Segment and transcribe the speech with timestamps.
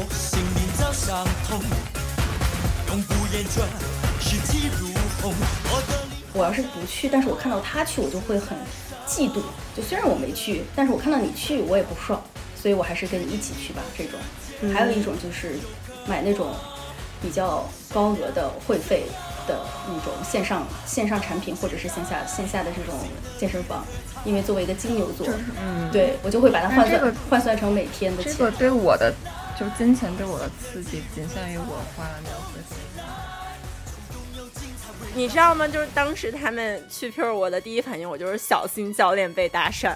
[0.00, 1.58] 我心里早伤痛，
[2.86, 3.68] 永不言转，
[4.20, 4.86] 视体如
[5.20, 5.34] 虹。
[5.64, 5.98] 我的
[6.32, 8.56] 我要是不去，但是我看到他去，我就会很
[9.08, 9.40] 嫉妒。
[9.76, 12.22] 就虽然我没去，但是我看到你去，我也不爽，
[12.54, 13.82] 所以我还是跟你一起去吧。
[13.96, 15.58] 这种，还有一种就是
[16.06, 16.54] 买那种
[17.20, 19.02] 比较高额的会费
[19.48, 19.58] 的
[19.88, 22.94] 那种线上线上产品，或者是线下线下的这种
[23.36, 23.84] 健身房，
[24.24, 25.26] 因为作为一个金牛座，
[25.60, 28.32] 嗯，对我就会把它换算、这个换算成每天的钱。
[28.32, 29.12] 这个对我的
[29.58, 32.76] 就金钱对我的刺激仅限于我花了那个会费。
[35.14, 35.66] 你知道吗？
[35.66, 39.92] 就是当时他们去 Pure，我的第一反应我就是小心教练被搭讪，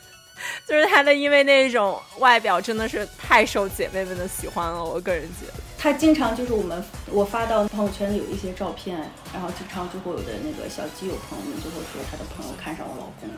[0.68, 5.52] 就是他的因为那种外表真的是太受姐妹们的喜欢了，我个人觉得。
[5.78, 8.98] 他经常就是我们我发到朋友圈里有一些照片，
[9.32, 13.34] 然后经常就会有的那个小基友朋友们就会说他的朋友看上我老公了，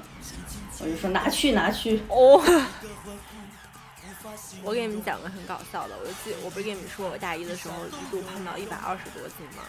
[0.80, 2.42] 我就说拿去拿去，哦，
[4.62, 9.62] 我给你们讲个很搞笑的，我就记，我不是跟你们说我大一的时候一度胖到一百二十多斤吗？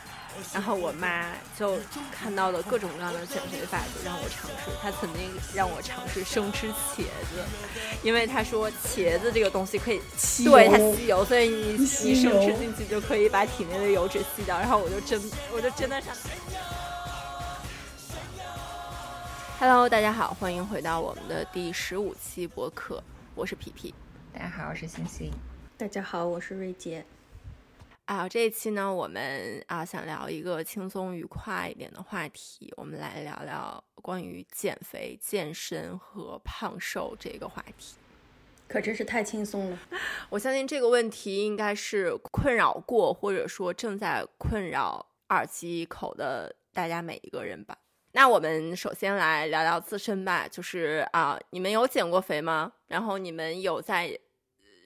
[0.52, 1.78] 然后我妈就
[2.12, 4.72] 看到了各种各样的减肥法，就让我尝试。
[4.82, 7.44] 她曾经让我尝试生吃茄子，
[8.02, 14.58] 因为她说茄子这个东西可以吸对它吸油，所以你吸你生吃进去就可以把体内的油脂吸掉。
[14.58, 15.22] 然后我就真
[15.54, 16.16] 我就真的上。
[19.60, 23.04] Hello，大家好，欢迎回到我们的第十五期播客，
[23.36, 23.94] 我是皮皮。
[24.34, 25.32] 大家好，我是欣欣。
[25.78, 27.06] 大家好，我是瑞杰。
[28.06, 37.96] 啊，这一期呢，我们啊想聊一个轻松愉快一点的话题，我们来聊聊关于减肥、健身和胖瘦这个话题。
[38.68, 39.80] 可真是太轻松了，
[40.30, 47.78] 我相信这个问题应该是困扰过，或者说正在困扰耳机一口的大家每一个人吧。
[48.16, 52.72] 那我们首先来聊聊自身吧，就是啊，你们有减过肥吗？
[52.88, 54.20] 然后你们有在呃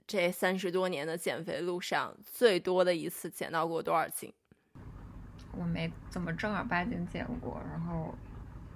[0.08, 4.34] 这三十多年的减肥路上，最多的一次减到过多少斤？
[5.52, 8.16] 我没怎么正儿八经减过，然后，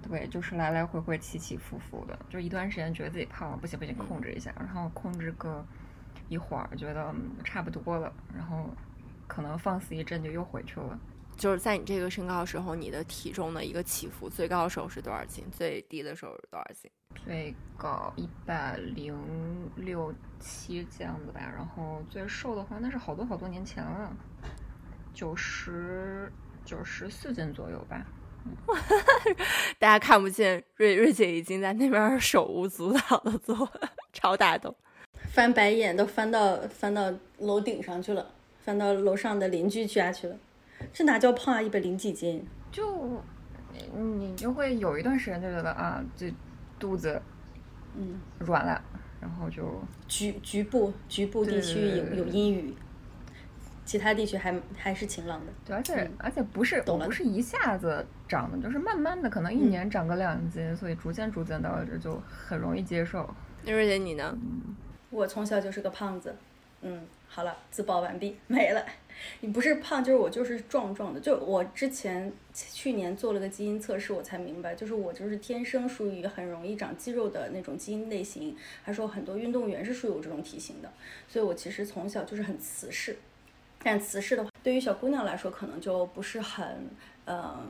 [0.02, 5.64] 对，就是来来回回起起伏伏的，就一段时间觉得自己胖了，不行不行，控制一下，然后控制个
[6.28, 8.68] 一会儿，觉得差不多了，然后
[9.26, 10.98] 可能放肆一阵就又回去了。
[11.36, 15.44] 就是在你这个身高的时候，你的体重的一个起伏，最高的时候是多少斤？
[15.50, 16.90] 最低的时候是多少斤？
[17.24, 19.16] 最高一百零
[19.76, 24.14] 六七这样子吧，然后最瘦的话那是好多好多年前了，
[25.12, 26.32] 九十
[26.64, 28.06] 九十四斤左右吧。
[29.78, 33.70] 大家看不见瑞瑞姐已经在那边手舞足蹈的做
[34.12, 34.74] 超大动。
[35.30, 38.34] 翻白眼都翻到翻到楼顶上去了，
[38.64, 40.36] 翻到楼上的邻居家去了。
[40.92, 41.60] 这哪叫胖啊？
[41.62, 43.22] 一百零几斤，就
[43.72, 46.32] 你你就会有一段时间就觉得啊，这
[46.78, 47.20] 肚子
[47.94, 48.82] 嗯，软了，
[49.20, 52.74] 然后就局局部局部地区有有阴雨，
[53.84, 55.52] 其他地区还还是晴朗的。
[55.64, 63.28] 对，而且、嗯而且不是我懂了不是一下子长的，就是慢慢的，可能一嗯年长个两斤，所以逐渐逐渐到这就很容易接受。
[63.64, 64.36] 那瑞姐你呢？
[65.10, 66.34] 我从小就是个胖子，
[66.82, 68.84] 嗯，好了，自曝完毕，没了。
[69.40, 71.20] 你不是胖，就是我就是壮壮的。
[71.20, 80.92] 就我之前去年做了个基因测试，我才明白，就是我就是天生属于很容易长肌肉的那种基因类型，还说很多运动员是属于我这种体型的，
[81.28, 83.16] 所以我其实从小就是很瓷实。
[83.84, 86.88] 但瓷实的话，对于小姑娘来说，可能就不是很
[87.24, 87.60] 呃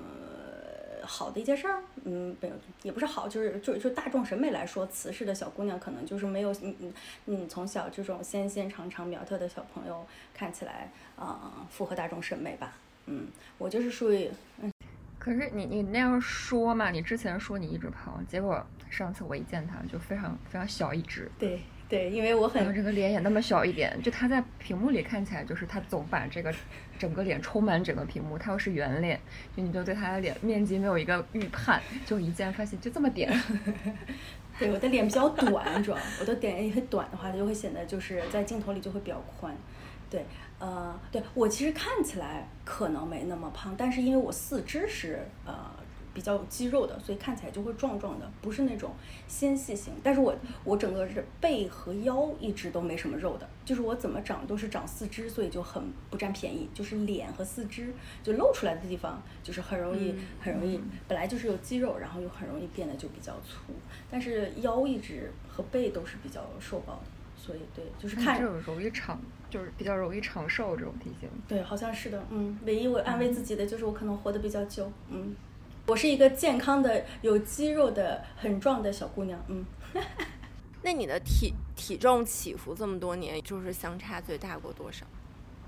[1.05, 1.83] 好的一件事儿。
[2.05, 6.93] 嗯，没有，也不是好，就是就就大众审美来说，瓷实的小姑娘可能就是没有你你
[7.25, 11.39] 你从小这种纤纤长长苗条的小朋友看起来呃
[11.71, 12.75] 符合大众审美吧。
[13.07, 13.27] 嗯，
[13.59, 14.31] 我就是属于
[14.61, 14.71] 嗯
[15.19, 21.61] 可是你你那样说嘛，你之前说你一直胖，结果上次我一见他就非常非常小一只，对
[21.93, 26.51] 对，因为我很这个脸也那么小一点，就他在屏幕里看起来就是他总把这个
[26.99, 29.21] 整个脸充满整个屏幕，他又是圆脸，
[29.55, 33.31] 就你就对他的脸面积没有一个预判，就一见发现就这么点。
[34.59, 39.55] 对我的脸比较短，主要我的脸很短的话，就会显得就是在镜头里就会比较宽。
[40.09, 40.25] 对，
[40.61, 45.71] 呃，对我其实看起来可能没那么胖，但是因为我四肢是呃
[46.15, 48.91] 比较有肌肉的，所以看起来就会壮壮的，不是那种
[49.27, 49.93] 纤细型。
[50.03, 56.69] 但是我我整个是背和腰一直都没什么肉的，就是我怎么长都是长四肢，所以就很不占便宜。
[56.75, 57.93] 就是脸和四肢
[58.23, 63.73] 就露出来的地方，就是很容易、嗯很容易，本来就是有肌肉，然后又很容易变得就比较粗。
[64.11, 67.03] 但是腰一直和背都是比较瘦高的，
[67.37, 71.29] 所以对，就是看这种容易长，就是比较容易长寿这种体型。
[71.49, 75.35] 对，好像是的，嗯，唯一我安慰自己的就是我可能活得比较久，嗯，
[75.87, 79.65] 我是一个健康的、有肌肉的、很壮的小姑娘，嗯，
[80.83, 85.05] 那你的体体重起伏这么多年，就是相差最大过多少？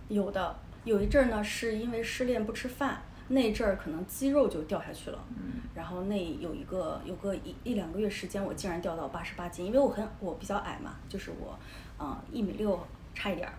[0.09, 5.19] 有的，有一阵儿呢是因为失恋不吃饭，那阵儿可能肌肉就掉下去了。
[5.37, 11.59] 嗯然后那有一个有个一一两个月时间，我竟然掉到八十八斤，因为我很我比较矮嘛，就是我，
[11.99, 12.79] 嗯一米六
[13.13, 13.55] 差一点儿，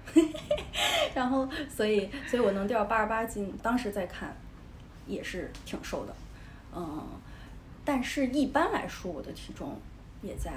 [1.13, 4.37] 然后所以所以我能掉八十八斤，当时再看
[5.05, 6.15] 也是挺瘦的，
[6.75, 7.07] 嗯，
[7.85, 9.79] 但是一般来说我的体重
[10.21, 10.51] 也在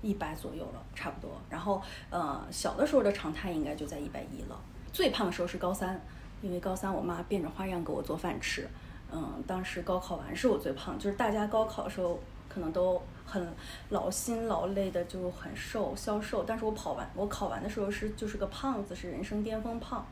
[0.00, 1.32] 一百左右了，差不多。
[1.50, 4.56] 然后呃小的时候的常态应该就在一百一了，
[4.92, 6.00] 最胖的时候是高三，
[6.40, 8.68] 因为高三我妈变着花样给我做饭吃。
[9.12, 13.46] 嗯，当时高考完是我最胖，就是大家高考的时候可能都很
[13.90, 20.04] 劳心劳累的，就很瘦消瘦，但是我跑完我考完的时候是就是个胖子，是人生巅峰胖，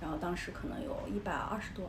[0.00, 1.86] 然后当时可能有一百二十多，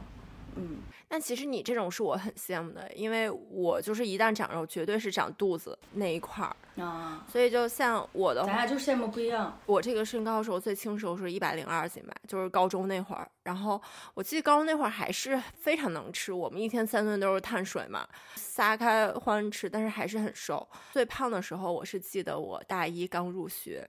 [0.57, 6.55] 嗯，但其实你这种是我很羡慕的，因为我就是一旦长肉，绝对是长肚子那一块儿。
[6.81, 13.27] 啊，所以就像我的话，咱俩就羡慕不一样，我这个身高的时候最轻时候是一百零二斤吧，就是高中那会儿。
[13.43, 13.81] 然后
[14.13, 20.67] 我记得高中那会儿还是非常能吃，我们一天三顿都是碳水嘛，撒开欢吃，但是还是很瘦。
[20.91, 23.87] 最胖的时候，我是记得我大一刚入学。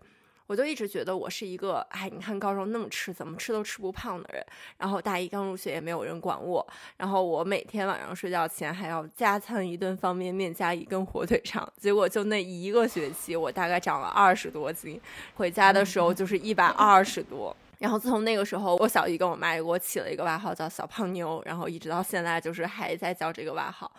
[0.48, 4.42] 我就一直觉得我是一个，哎，你看高中那么吃，怎么吃都吃不胖的人。
[4.78, 6.66] 然后大一刚入学也没有人管我，
[6.96, 11.70] 然后我每天晚上睡觉前还要加餐一顿方便面加一根火腿肠。
[11.76, 14.98] 结果就那一个学期，我大概长了二十多斤，
[15.34, 17.54] 回家的时候就是一百二十多。
[17.78, 23.90] 然后自从那个时候，我小姨跟我妈也给我起了一个外号叫小胖妞，然后一直到现在就是还在叫这个外号。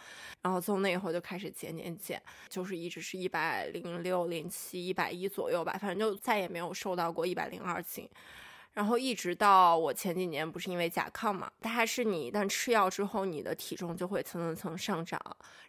[0.41, 8.09] 然后从那以后就开始减减减，就是一直是一百零六、零七、一百一左右吧，反正就再也没有瘦到过一百零二斤。
[8.73, 15.19] 然后一直到我前几年不是因为甲亢嘛，它是你一旦吃药之后，你的体重就会蹭蹭蹭上涨。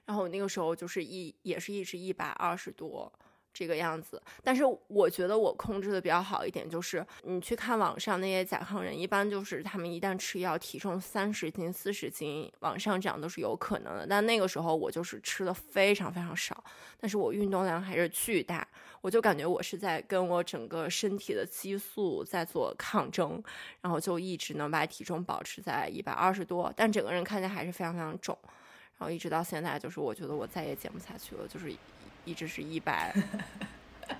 [0.04, 3.12] 然后我那个时候就是一也是一直一百二十多。
[3.52, 14.06] 这个样子，但是我觉得我控制的比较好一点，就是你去看网上那些甲亢人，一般就是他们一旦吃药，体重三十斤、四十斤往上涨都是有可能的。
[14.08, 16.62] 但那个时候我就是吃的非常非常少，
[16.98, 18.66] 但是我运动量还是巨大，
[19.00, 23.42] 我就感觉我是在跟我整个身体的激素在做抗争，
[23.80, 28.38] 然后就一直能把体重保持在一百二十多，但整个人看起来还是非常非常重，
[28.98, 31.74] 然后一直到现在，就是我觉得我再也减不下去了，就是。
[32.24, 33.14] 一直是一百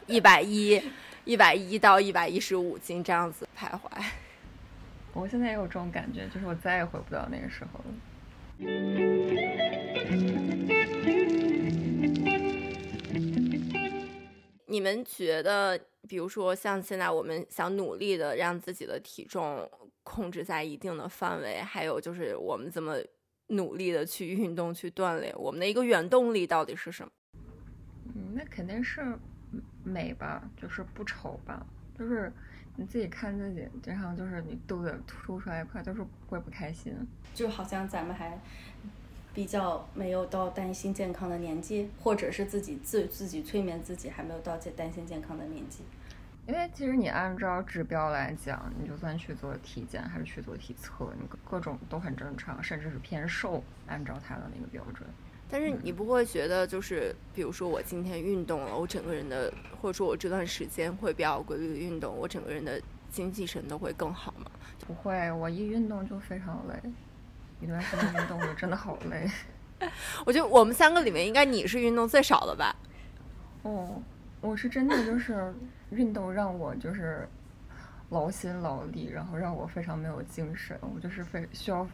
[0.06, 0.80] 一百一
[1.24, 3.80] 一百一到一百一十五斤这样子徘徊。
[5.12, 7.84] 我现在也有这种感觉，就是我再也回不到那个时候了。
[14.66, 15.76] 你们觉得，
[16.08, 19.68] 比如说像现在我们想努力的让自己的体重
[20.04, 22.96] 控制在一定的范围，还有就是我们怎么
[23.48, 27.10] 努力的去运动、去锻炼，我们的一个原动力到底是什么？
[28.30, 29.16] 嗯，那肯定是
[29.82, 31.64] 美吧，就是不丑吧，
[31.98, 32.32] 就是
[32.76, 36.94] 你自己看自己，经常就是你肚子凸出来一块，就是会不开心。
[37.34, 38.38] 就好像咱们还
[39.34, 45.82] 比较没有到担心健康的年纪，或者是自己自自己催眠自己还没有到担心健康的年纪。
[46.46, 55.08] 因为其实你按照指标来讲，你就算去做体检还是去做体测，你各种都很正常，甚至是偏瘦，按照他的那个标准。
[55.50, 62.80] 但是你不会觉得，就是比如说我今天运动了，我整个人的，或者说我这段时间会比较规律的运动，我整个人的
[63.10, 64.50] 精气神都会更好吗？
[64.86, 66.90] 不会，我一运动就非常累，
[67.60, 69.28] 一段时间运动就真的好累。
[70.24, 72.74] 我觉得我们三个里面，应该你是运动最少的吧？
[73.62, 74.00] 哦，
[74.40, 75.52] 我是真的就是
[75.90, 77.28] 运动让我就是
[78.10, 81.86] 劳心劳力，然后让我非常没有精神，我就是非需要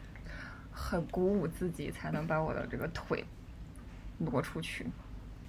[0.71, 3.23] 很鼓舞自己才能把我的这个腿。
[4.19, 4.85] 挪出去，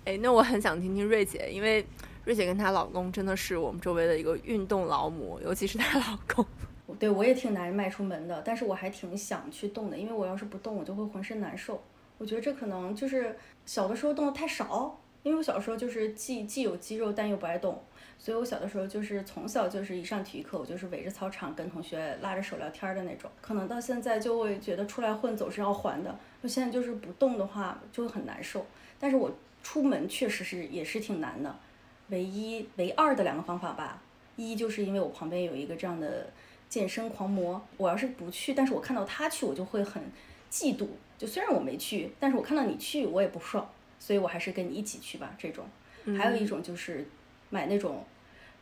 [0.05, 1.85] 哎，那我很想听听瑞姐，因为
[2.25, 6.45] 瑞姐跟她老公真的是我们周围的一个运动劳模，尤其是她老公。
[6.99, 11.83] 对我也挺难迈出门的，但是我还挺想去动的，因为我要是不动，我就会浑身难受。
[12.17, 17.81] 我觉得这可能就是小的时候动的太少，因为我小时候就是既既有肌肉，但又不爱动，
[18.19, 23.31] 所以我小的时候就是从小就是一上体育课，我就是围着操场跟同学拉着手聊天的那种。
[23.41, 26.19] 可能到现在就会觉得出来混总是要还的。
[26.41, 28.65] 我现在就是不动的话就会很难受，
[28.99, 29.31] 但是我
[29.63, 31.55] 出门确实是也是挺难的。
[32.11, 34.01] 唯一唯二的两个方法吧，
[34.37, 36.33] 一就是因为我旁边有一个这样的
[36.69, 40.03] 健身狂魔，我要是不去，但是我看到他去，我就会很
[40.51, 40.87] 嫉妒。
[41.19, 43.69] 就虽然我没去，但是我看到你去，我也不爽，
[43.99, 45.35] 所以我还是跟你一起去吧。
[45.37, 45.67] 这种，
[46.17, 47.05] 还有一种就是
[47.51, 48.05] 买那种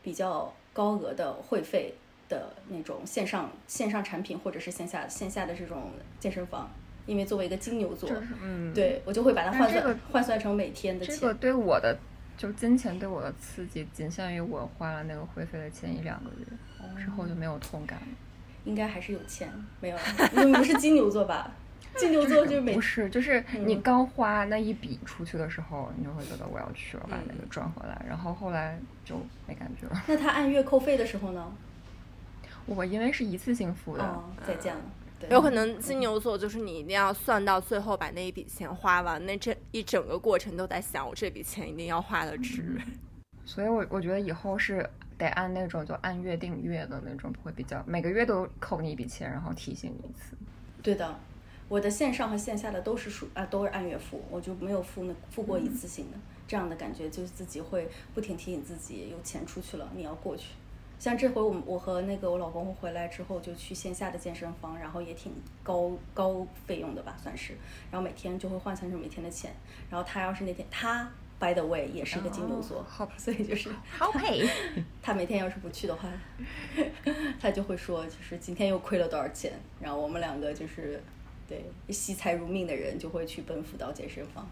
[0.03, 1.93] 比较高额的会费
[2.29, 6.69] 的那种线上线上产品，或者是线下线下的这种健身房。
[7.07, 8.11] 因为作为一个金牛座，
[8.43, 11.15] 嗯，对我就会把它换算、这个、换算成每天的钱。
[11.15, 11.97] 这个对我的
[12.37, 16.47] 就金钱对我的刺激仅限于我花了那个会费的前一两个月，
[17.03, 18.07] 之后就没有痛感了。
[18.65, 19.49] 应该还是有钱，
[19.81, 19.97] 没有？
[20.45, 21.53] 你不是金牛座吧？
[21.97, 29.15] 金牛座就是每不是，就是你嗯刚花那一笔出去的时候，你就会觉得我要去了，把那个赚回来，然后后来就
[29.47, 30.03] 没感觉了。
[30.07, 31.53] 那他按月扣费的时候呢？
[32.67, 34.81] 我因为是一次性付的，哦，再见了。
[35.19, 42.81] 对，有可能金牛座就是你一定要算到最后把那一笔钱花完，那这一整个过程都在想我这笔钱一定要花的值。
[43.45, 50.37] 所以我我觉得以后是得按那种就按月订月的那种会比较，每个月都扣你一笔钱，然后提醒你一次。
[50.83, 51.19] 对的，
[51.69, 60.49] 我的线上和线下的都是属啊都是按月付，我就没有付那付过一次性的，这样的感觉就是自己会不停提醒自己有钱出去了，你要过去。
[60.99, 65.31] 像这回我们我和那个我老公回来之后，就去线下的健身房，然后也挺
[65.63, 67.53] 高高费用的吧，算是。
[67.91, 69.55] 然后每天就会换算成每天的钱。
[69.91, 74.49] 然后他要是那天他 by the way 也是一个金牛座，哦好所以就是好配。
[75.03, 76.11] 他每天要是不去的话，
[77.39, 79.53] 他就会说，就是今天又亏了多少钱。
[79.79, 81.01] 然后我们两个就是，
[81.47, 84.49] 对惜财如命的人就会去奔赴到健身房。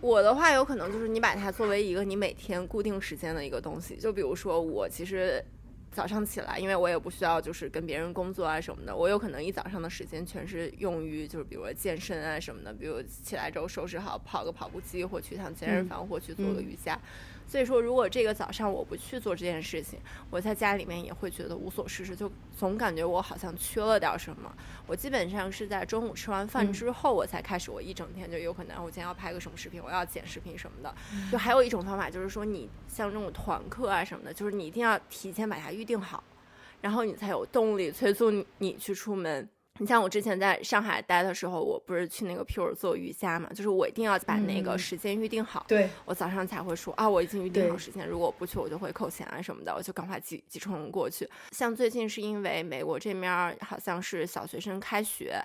[0.00, 5.44] 我的话有可能就是你把它作为一个你每天固定时间的一个东西，就比如说我其实。
[5.96, 17.00] 早上起来，因为我也不需要就是跟别人工作啊什么的，我有可能一早上的时间全是用于就是比如说健身啊什么的，比如起来之后收拾好，跑个跑步机，或去趟健身房，或去做个瑜伽。
[17.48, 19.98] 所以说，如果这个早上我不去做这件事情，
[20.30, 24.52] 我在家里面也会觉得无所事事，就总感觉我好像缺了点什么。
[24.86, 30.94] 我基本上是在中午吃完饭之后，我才开始，我一整天就有可能我今天要拍个什么视频，我要剪视频什么的。
[31.30, 36.22] 就还有一种方法，就是说你像这种团课啊什么的，就是你一定要提前把它预定好，
[36.80, 39.48] 然后你才有动力催促你你去出门。
[39.78, 45.64] 你像我之前在上海待的时候，我不是去那个 Pure 做瑜伽嘛，就是我一定要把那个嗯时间预定好。
[45.68, 51.28] 对，我早上才会说啊，我已经预定好时间，如果我不去，我就会扣钱啊什么的，我就赶快挤挤冲过去。
[51.52, 55.40] 像最近是因为美国这面儿好像是小学生开学，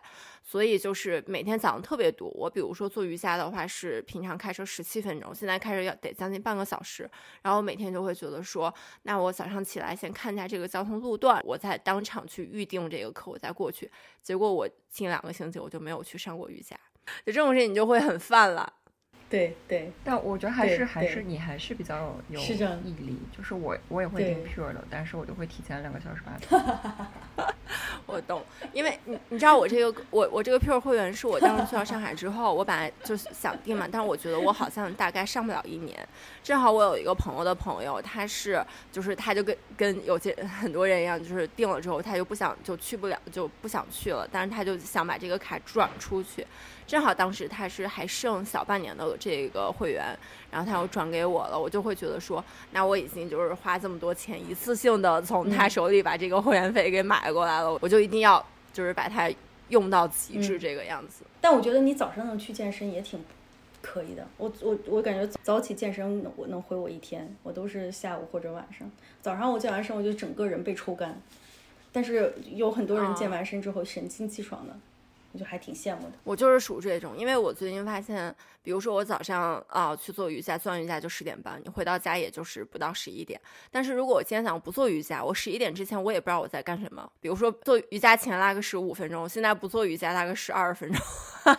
[0.52, 2.30] 所以就是每天早上特别堵。
[2.36, 7.10] 我比如说做瑜伽的话，是平常开车十七分钟，现在开车要得将近半个小时。
[7.42, 13.90] 然后每天就会觉得说，那我早上起来先看一下这个交通路段，我再当场去预定这个课，我再过去。
[14.22, 16.78] 结果我近两个星期我就没有去上过瑜伽，
[17.26, 18.74] 就这种事情你就会很犯了。
[19.32, 27.08] 对对，但我觉得还是还是你还是比较有是这样毅力，就是我我也会订对 Pure 的，但是我就会提前两个小时把它
[28.06, 35.98] 我懂，因为你你知道我这个我我这个 Pure 会员是我当时去到上海之后，我本来就是想订嘛，但是我觉得我好像大概上不了一年。
[36.44, 38.62] 正好我有一个朋友的朋友，他是
[38.92, 46.46] 就是他就跟跟有些很多人一样，就是订了之后他就不想就去不了就不想去了，但是他就想把这个卡转出去。
[46.92, 50.14] 正好当时他是还剩小半年的这个会员，
[50.52, 52.44] 然后他又转给我了，我就会觉得说，
[52.74, 59.32] 那我已经就是花这么多钱一次性的从他嗯手里把这个会员费给买过来了，我就一定要就是把它
[59.70, 61.24] 用到极致嗯这个样子。
[61.40, 63.24] 但我觉得你早上能去健身也挺
[63.82, 64.28] 可以的。
[64.36, 68.92] 我我我感觉早起健身能我能回我一天，我都是下午或者晚上。
[69.22, 71.18] 早上我健完身，我就整个人被抽干。
[71.94, 74.76] 但是有很多人健啊完身之后神清气爽的，
[75.34, 76.14] 我就还挺羡慕的。
[76.24, 83.40] 我就是属这种，因为我最近发现，比如说我早上啊、去做瑜伽，做完瑜伽就十点半，你回到家也就是不到十一点。
[83.72, 87.10] 但是如果我今天早上不做瑜伽，我十一点之前我也不知道我在干什么。
[87.20, 91.02] 比如说做瑜伽前拉个十五分钟，我现在不做瑜伽拉个十二分钟，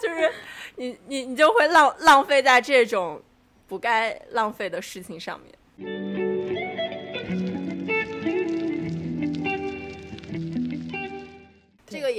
[0.00, 0.30] 就是
[0.76, 3.20] 你你你就会浪浪费在这种
[3.66, 5.52] 不该浪费的事情上面。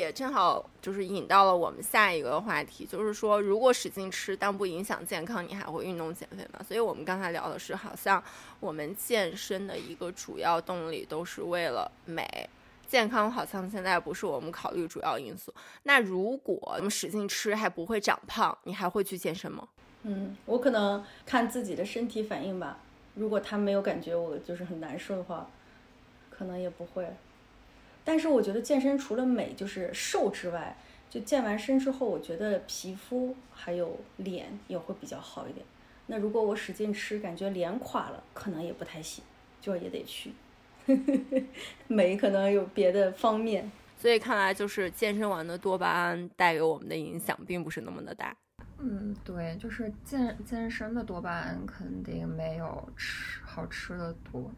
[0.06, 6.64] 也正好就是引到了我们下一个话题，就是说，如果使劲吃但不影响健康，你还会运动减肥吗？
[6.64, 8.24] 所以我们刚才聊的是，好像
[8.60, 12.48] 我们健身的一个主要动力都是为了美，
[12.88, 15.52] 健康好像现在不是我们考虑主要因素。
[15.84, 19.68] 那如果我们使劲吃还不会长胖，你还会去健身吗？
[20.04, 22.78] 嗯，我可能看自己的身体反应吧。
[23.16, 25.50] 如果他没有感觉我就是很难受的话，
[26.30, 27.12] 可能也不会。
[28.06, 30.78] 但是我觉得健身除了美就是瘦之外，
[31.10, 35.66] 就健完身之后，我觉得皮肤还有脸也会比较好一点。
[36.08, 39.24] 那如果我使劲吃，感觉脸垮了，可能也不太行，
[39.60, 40.32] 就也得去。
[41.88, 43.72] 美可能有别的方面。
[43.98, 48.36] 所以看来就是健身完的多巴胺带给我们的影响并不是那么的大。
[48.78, 54.52] 嗯，对，就是健健身的多巴胺肯定没有吃好吃的多。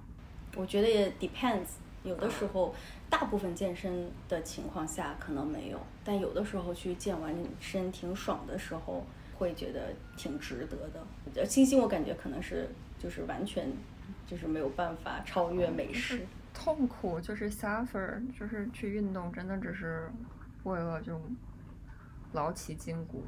[0.55, 1.67] 我觉得也 depends，
[2.03, 2.73] 有的时候
[3.09, 9.05] 大部分健身的情况下可能没有，但有的时候去健完身挺爽的时候，
[9.37, 11.05] 会觉得挺值得的。
[11.35, 13.71] 呃星星我感觉可能是就是完全
[14.25, 16.25] 就是没有办法超越美食。
[16.53, 20.09] 痛苦就是 suffer，就是去运动，真的只是
[20.63, 21.21] 为了就
[22.33, 23.23] 劳其筋骨，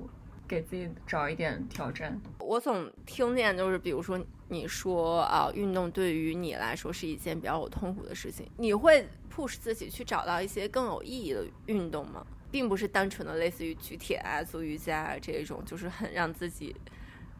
[0.47, 2.19] 给自己找一点挑战。
[2.39, 4.19] 我总听见就是，比如说
[4.49, 12.25] 你说啊，运动对于你来说是一件比较有痛苦的事情，你会 push 自己去找到一些更有意义的运动吗？
[12.51, 16.75] 并不是单纯的类似于举铁啊、做瑜伽啊这种，就是很让自己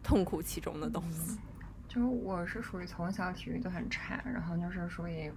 [0.04, 1.40] 痛苦其中的东西。
[1.88, 5.32] 就是我是属于从小体育都很差，然后就是属于，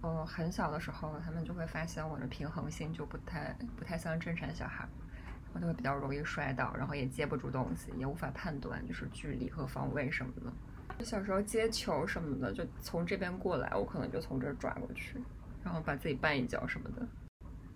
[0.00, 4.88] 呃，很小的时候他们就会发现我的平衡性就不太不太像正常小孩，
[5.54, 11.04] 我就会比较容易摔倒，然后也接不住东西，也无法判断就是距离和方位什么的。
[11.04, 15.16] 小时候接球什么的，就从这边过来，我可能就从这儿抓过去，
[15.64, 17.06] 然后把自己绊一跤什么的。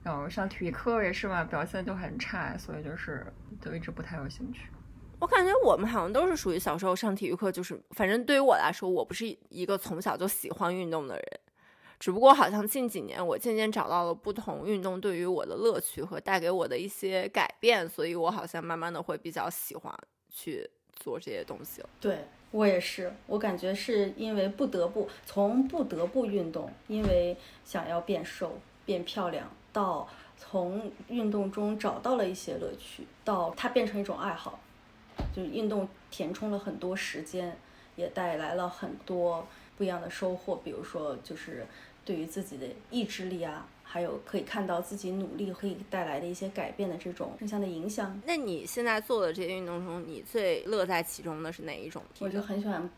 [0.03, 3.27] 然后上体育课也是嘛，表现就很差，所以就是
[3.61, 4.69] 就一直不太有兴趣。
[5.19, 11.41] 我感觉我们好像都是属于小时候上体育课，就是反正对于我来说，我不是一个从小就喜欢运动的人，
[11.99, 19.95] 只不过好像近几年我渐渐找到了不同运动对于我的乐趣和带给我的一些改变，所以我好像慢慢的会比较喜欢
[20.29, 21.89] 去做这些东西了。
[22.01, 34.61] 对我也是，我感觉是因为不得不从不得不运动，因为想要变瘦变漂亮，到从运动中找到了一些乐趣，到它变成一种爱好。
[35.35, 37.59] 就是运动填充了很多时间，
[37.97, 39.47] 也带来了很多
[39.77, 40.57] 不一样的收获。
[40.57, 41.67] 比如说，就是
[42.05, 48.21] 对于自己的意志力啊，还有可以看到自己努力可以带来的一些改变的这种正向的影响。
[48.27, 52.03] 那你现在做的这些运动中，你最乐在其中的是哪一种？
[52.19, 52.89] 我就很喜欢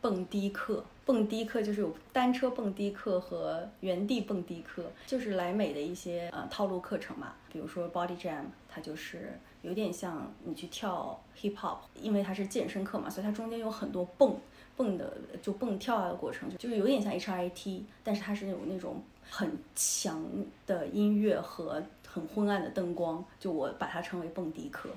[0.00, 7.34] 蹦迪课，蹦迪课就是有单车蹦迪课和原地蹦迪课，就是莱美的一些呃套路课程嘛。
[7.52, 14.36] 比如说 Body Jam，它就是有点像你去跳 Hip Hop，因为它是健身课嘛，所以它中间有很多蹦
[14.76, 20.24] 蹦的就蹦跳啊的过程，就是有点像 HIT，但是它是有那种很强
[20.66, 24.88] 的音乐和很昏暗的灯光，就我把它称为蹦迪课。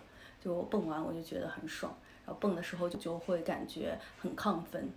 [0.43, 1.91] 就蹦完我就觉得很爽，
[2.23, 4.87] 然后蹦的时候就就会感觉很亢奋，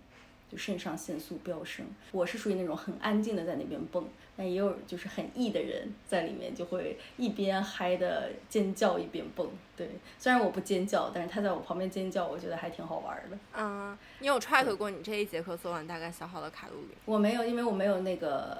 [0.51, 1.85] 就肾上腺素飙升。
[2.11, 4.03] 我是属于那种很安静的在那边蹦，
[4.35, 9.47] 但也有就是很 E 的人在里面就会一边嗨的尖叫一边蹦。
[9.77, 13.37] 对，虽然我不尖叫，但是他在我旁边尖叫，我觉得还挺好玩的。
[13.55, 16.89] 嗯，你有 track 过你这一节课做完大概消耗的卡路里？
[17.05, 18.57] 我没有，因为我没有那个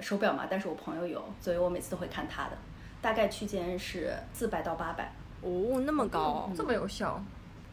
[0.00, 2.58] 手表嘛，但是我朋友有，所以我每次都会看他的，
[3.00, 5.12] 大概区间是四百到八百。
[5.42, 7.22] 哦，那么高，这么有效。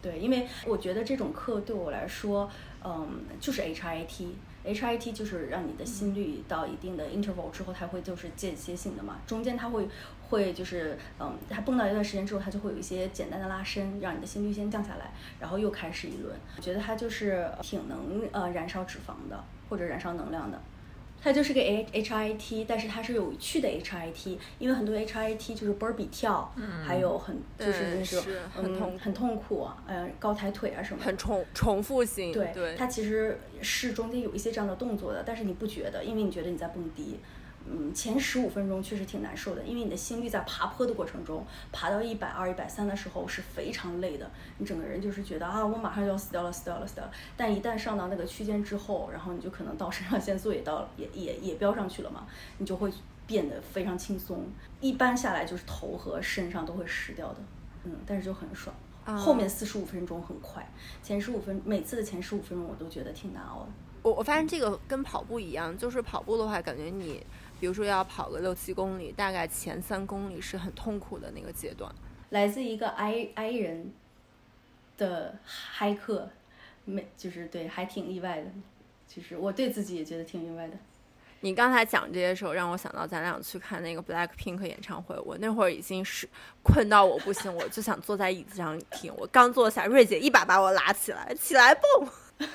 [0.01, 2.49] 对，因为我觉得这种课对我来说，
[2.83, 3.07] 嗯，
[3.39, 9.87] 就是 HIT，HIT 就是让你的心率到一定的 interval 之后，它会就是间歇性的嘛，中间它会
[10.29, 16.35] 会就是，嗯，它蹦到一段时间之后，它就会有一些简单的拉伸，让你的心率先降下来，然后又开始一轮。
[16.55, 20.61] 我觉得它就是挺能呃燃烧脂肪的，或者燃烧能量的。
[21.21, 31.05] 它就是个 H H I T，但是它是有趣的 H I T，因为很多 H I T 就是 burpee 跳，嗯还有很就是那种是很痛嗯很痛苦，呃高抬腿啊什么的。
[31.05, 32.31] 很重重复性。
[32.31, 37.19] 对，对，它其实是中间有一些这样的动作的，但是你不觉得，因为你觉得你在蹦迪。
[37.69, 47.11] 嗯，前十五分钟确实挺难受的，因为你的心率在爬坡的过程中，爬到一百二、一百三的时候是非常累的，你整个人就是觉得啊，我马上就要死掉了，死掉了，死掉了。
[47.35, 52.25] 但一旦上到那个区间之后，然后你就可能到肾上腺素也到了也也也飙上去了嘛，
[52.57, 52.91] 你就会
[53.25, 54.45] 变得非常轻松。
[54.79, 57.37] 一般下来就是头和身上都会湿掉的，
[57.83, 58.75] 嗯，但是就很爽。
[59.03, 60.65] 啊后面四十五分钟很快，
[61.01, 63.67] 前十五分每次的前十五分钟我都觉得挺难熬的。
[64.03, 67.25] 我我发现这个跟跑步一样，就是跑步的话，感觉你
[67.59, 71.93] 比如说要跑个六七公里，大概前三公里是很痛苦的那个阶段。
[72.29, 73.93] 来自一个 I I 人
[74.97, 76.29] 的嗨客，
[76.85, 78.47] 没就是对，还挺意外的。
[79.07, 80.73] 其实我对自己也觉得挺意外的。
[81.41, 86.27] 你刚才讲这些时候，让我想到咱俩去看那个 Black Pink 演唱会，我那会儿已经是
[86.63, 89.13] 困到我不行，我就想坐在椅子上听。
[89.15, 92.09] 我刚坐下，瑞姐一把把我拉起来，起来蹦，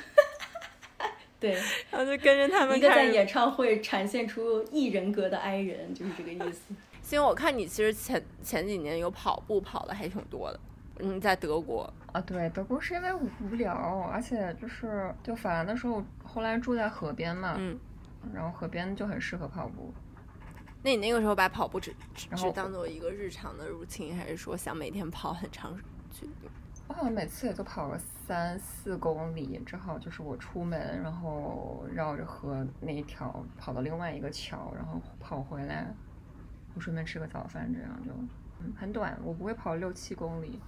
[1.42, 1.58] 对，
[1.90, 6.72] 然后就跟着他们一个在演唱会展现出异人格的 I 人，就是这个意思。
[7.10, 10.60] 因为我看你其实前前几年有跑步跑的还挺多的，
[11.00, 13.74] 嗯，在德国，啊，对，德国是因为无聊，
[14.10, 17.76] 而且就是就法兰的时候，后来住在河边嘛，嗯，
[18.32, 19.92] 然后河边就很适合跑步。
[20.84, 25.76] 那你那个时候把跑步只只然后只当做一个日常的 routine，还是说想每天跑很长
[26.10, 26.48] 距离？
[26.88, 27.98] 我好像每次也就跑个
[28.32, 35.94] 三四公里，正好就是我出门，然后绕着河那一条跑到另外一个桥，然后跑回来，
[36.74, 38.10] 我顺便吃个早饭，这样就
[38.60, 40.58] 嗯很短，我不会跑六七公里。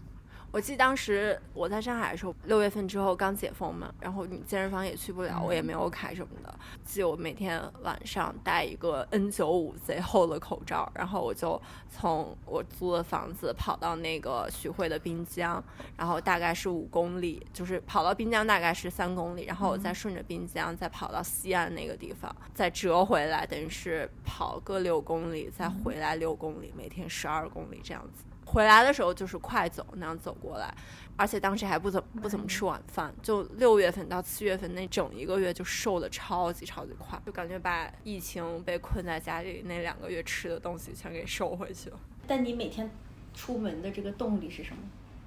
[0.54, 6.54] 我记得当时我在上海的时候，六月份之后刚解封嘛，然后你健身房也去不了，我也没有卡什么的。
[6.84, 15.60] 记得我每天晚上戴一个 N95 贼厚的口罩，然后我就从我租的房子跑到那个徐汇的滨江，
[15.96, 28.22] 然后大概是五公里，就是跑到滨江大概是三公里，然后我再顺着滨江再跑到西岸那个地方，再折回来，等于是跑个六公里，再回来六公里，每天十二公里这样子。
[28.44, 30.72] 回来的时候就是快走那样走过来，
[31.16, 41.98] 而且当时还不怎么不怎么吃晚饭，就六月份到七月份那整一个月就瘦的超级超级快，就感觉把疫情被困在家里那两个月吃的东西全给收回去了。
[42.26, 42.90] 但你每天
[43.34, 44.82] 出门的这个动力是什么？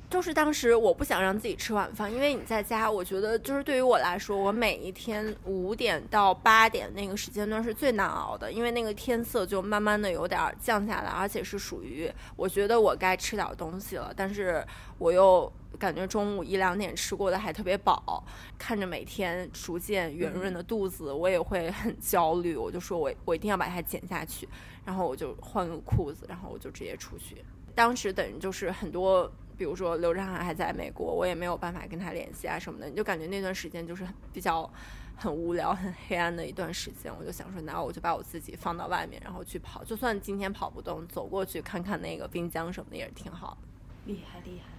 [0.10, 14.66] 就是当时我不想让自己吃晚饭，因为你在家，我觉得就是对于我来说，我每一天五点到八点那个时间段是最难熬的，因为那个天色就慢慢的有点降下来，而且是属于我觉得我该吃点东西了，但是
[14.98, 18.24] 我又感觉中午一两点吃过的还特别饱，
[18.58, 24.48] 看着每天逐渐圆润的肚子，我也会很焦虑，我就说我我一定要把它减下去，
[24.86, 27.44] 然后我就换个裤子，然后我就直接出去。
[27.76, 29.30] 当时等于就是很多。
[29.58, 34.70] 比如说刘志涵还在美国，我也没有办法跟他联系啊什么的，你就感觉那段时间就是比较
[35.16, 37.12] 很无聊、很黑暗的一段时间。
[37.18, 44.14] 我就想说，那我就把我自己放到外面，然后去跑，就算今天跑不动，走过去看看那个滨江什么的也是挺好的。
[44.14, 44.72] 厉害厉害。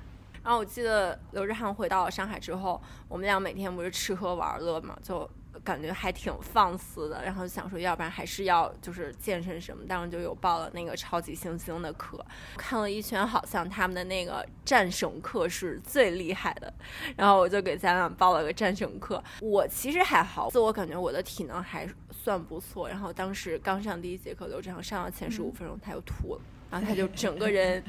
[0.44, 5.28] 然后我记得刘志涵回到上海之后，我们俩每天不是吃喝玩乐嘛，就。
[5.68, 12.24] 感觉还挺放肆的，然后想说，要不然还是要就是健身什么，当时就有报了那个超级星星的课，
[12.56, 16.72] 看了一圈，好像他们的那个战绳课是最厉害的，
[17.18, 19.22] 然后我就给咱俩报了个战绳课。
[19.42, 22.88] 我其实还好，自我感觉我的体能还算不错。
[22.88, 27.84] 然后当时刚上第一节课，刘志航上了前十五分钟，他又吐了，然后他就整个人。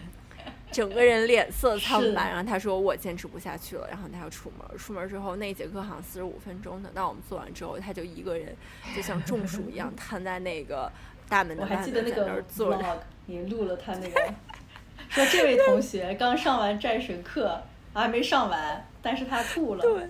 [0.72, 4.78] 整个人脸色苍白，然后他说我坚持不下去了，然后他要出门。
[4.78, 8.56] 出门之后那节课好像四十五分钟，等到我们做完之后，他就一个人
[8.96, 10.92] 就像中暑一样瘫在那个
[11.28, 13.04] 大门的外面在那儿坐着。
[13.26, 14.34] 你录了他那个，
[15.10, 17.62] 说这位同学刚上完战神课，
[17.94, 19.82] 还没上完，但是他吐了。
[19.82, 20.10] 对，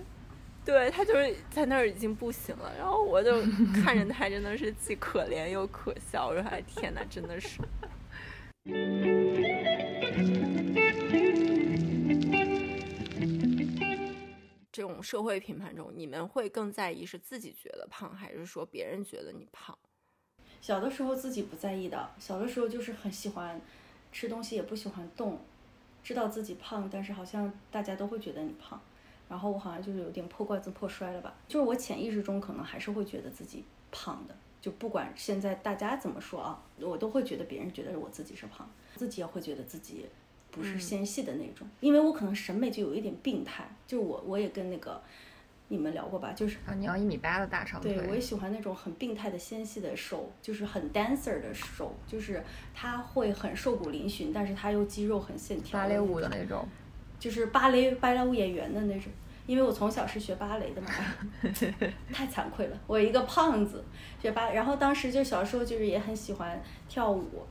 [0.64, 3.42] 对他就是在那儿已经不行了，然后我就
[3.82, 7.58] 看着他真的是既可怜又可笑，我说哎天哪，真的是。
[14.80, 19.78] 这种社会评判中，你们会更在意是自己觉得胖，还是说别人觉得你胖？
[20.62, 23.60] 小的时候自己不在意的，小的时候就是很喜欢
[24.10, 25.38] 吃东西，也不喜欢动，
[26.02, 28.80] 知道自己胖，但是好像大家都会觉得你胖，
[29.28, 33.62] 然后我好像就是有点破罐子破摔了吧，就是我潜意识中可能还是会觉得自己
[33.92, 34.34] 胖的。
[34.62, 38.66] 就不管现在大家怎么说啊，我都会觉得别人觉得我自己是胖，
[38.96, 40.06] 自己也会觉得自己
[40.50, 43.64] 不是纤细的那种，因为我可能审美就有一点病态。
[43.86, 45.00] 就我我也跟那个
[45.68, 52.42] 你们聊过吧，就是啊，你要一米八的大长腿，对我也喜欢那种很病态的纤细的手，就是很 dancer 的手，就是
[52.74, 56.66] 他会很瘦骨嶙峋，但是他又肌肉很线条，芭蕾舞的那种，
[57.18, 59.10] 就是芭蕾芭蕾舞演员的那种。
[59.46, 60.88] 因为我从小是学芭蕾的嘛，
[62.12, 63.84] 太惭愧了，我一个胖子
[64.22, 67.44] 学芭，然后当时就小时候就是也很喜欢跳舞，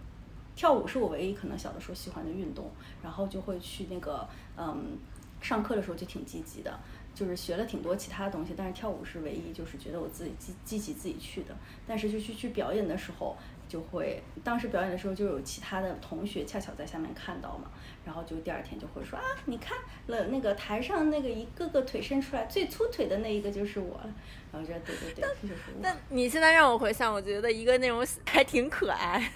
[0.59, 2.69] 跳舞是我唯一可能小的时候喜欢的运动，
[3.01, 4.97] 然后就会去那个嗯，
[5.39, 6.79] 上课的时候就挺积极的，
[7.15, 11.55] 就是学了挺多其他的东西，但是跳舞是唯一就是觉得我自己积积极自己去的，
[11.87, 13.37] 但是就去去表演的时候。
[13.69, 17.69] 就会当时表演的时候，就有其他的同学恰巧在下面看到嘛，
[18.03, 24.11] 然后就第二天就会说啊，你看了那个台上那个一个个腿伸出来最粗腿的那一个就是我了，
[24.51, 25.81] 然后觉得对对对，这就是我。
[25.83, 29.31] 那你现在让我回想，我觉得一个那种 还挺可爱，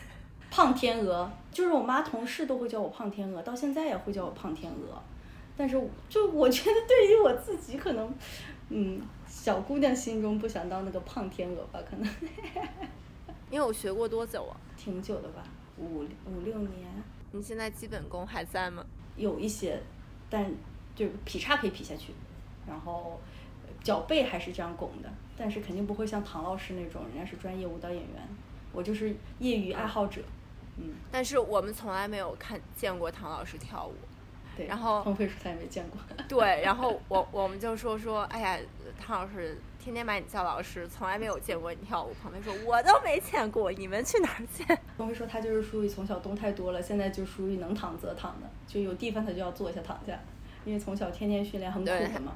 [0.55, 5.01] 胖天鹅，就是我妈同事都会叫我胖天鹅，到现在也会叫我胖天鹅，
[5.57, 5.75] 但是
[6.07, 8.13] 就我觉得对于我自己可能，
[8.69, 12.07] 嗯，小姑娘心中不想当那个胖天鹅吧，可能。
[13.49, 14.53] 因为我学过多久啊？
[14.77, 15.43] 挺久的吧，
[15.79, 16.87] 五五六年。
[17.31, 18.85] 你现在基本功还在吗？
[19.17, 19.81] 有一些，
[20.29, 20.51] 但
[20.95, 22.13] 就劈叉可以劈下去，
[22.67, 23.19] 然后
[23.81, 28.27] 脚背还是这样拱的，但是肯定不会像唐老师那种，人家是专业舞蹈演员，
[28.71, 30.21] 我就是业余爱好者。
[30.21, 30.42] 嗯。
[31.12, 33.93] 但是我们从来没有看见过唐老师跳舞。
[34.55, 34.67] 对。
[34.67, 35.01] 然后。
[35.03, 35.99] 彭飞说他也没见过。
[36.27, 38.59] 对，然后我我们就说说，哎呀，
[38.99, 39.57] 唐老师。
[39.83, 42.13] 天天把你叫老师，从来没有见过你跳舞。
[42.23, 50.17] 鹏飞说：“我都没见过，你们去哪儿见？” 鹏飞说：“他就是属于从小动太多了，现在就属于能躺则躺的，就有地方他就要坐下躺下，
[50.63, 52.31] 因为从小天天训练很苦的嘛。”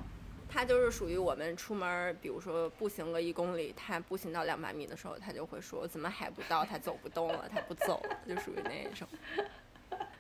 [0.57, 6.65] 他就是属于我们出门，比如说步行个一公里，他步行到两百米的时候，他就会说：“怎么还不到？
[6.65, 9.07] 他走不动了，他不走了。”就属于那一种。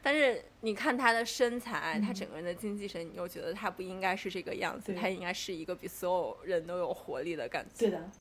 [0.03, 7.89] 但是你看他的身材，他整个人的精气神，你又觉得他不应该是这个样子，对他应该是一个比所有人都有活力的感觉。
[7.89, 8.11] 对的，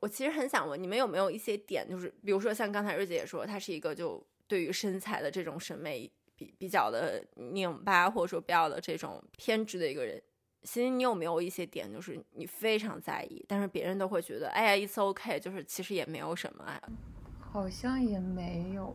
[0.00, 10.20] 我其实很想问，你们有没有一些点，就是比如说像刚才瑞姐也说，她是一个就对于身材的这种审美比比较的拧巴，或者说比较的这种偏执的一个人。
[10.62, 16.82] 其实你有没有一些点，就是你非常在意，但是别人都会觉得，哎呀，it's okay，就是其实也没有什么啊。
[17.38, 18.92] 好像也没有。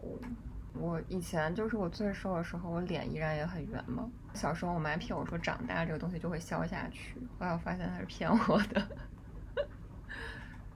[0.78, 4.12] 我以前就是我最瘦的时候，我脸依然也很圆嘛。
[4.34, 8.88] 小时候我妈骗我说长大这个东西就会消下去，后来我发现她是骗我的。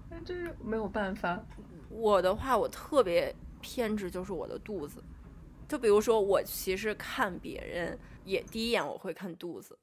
[0.09, 1.43] 但这是没有办法。
[1.89, 5.03] 我的话，我特别偏执，就是我的肚子。
[5.67, 9.77] 就比如说，我其实看别人也第一眼我会看肚子，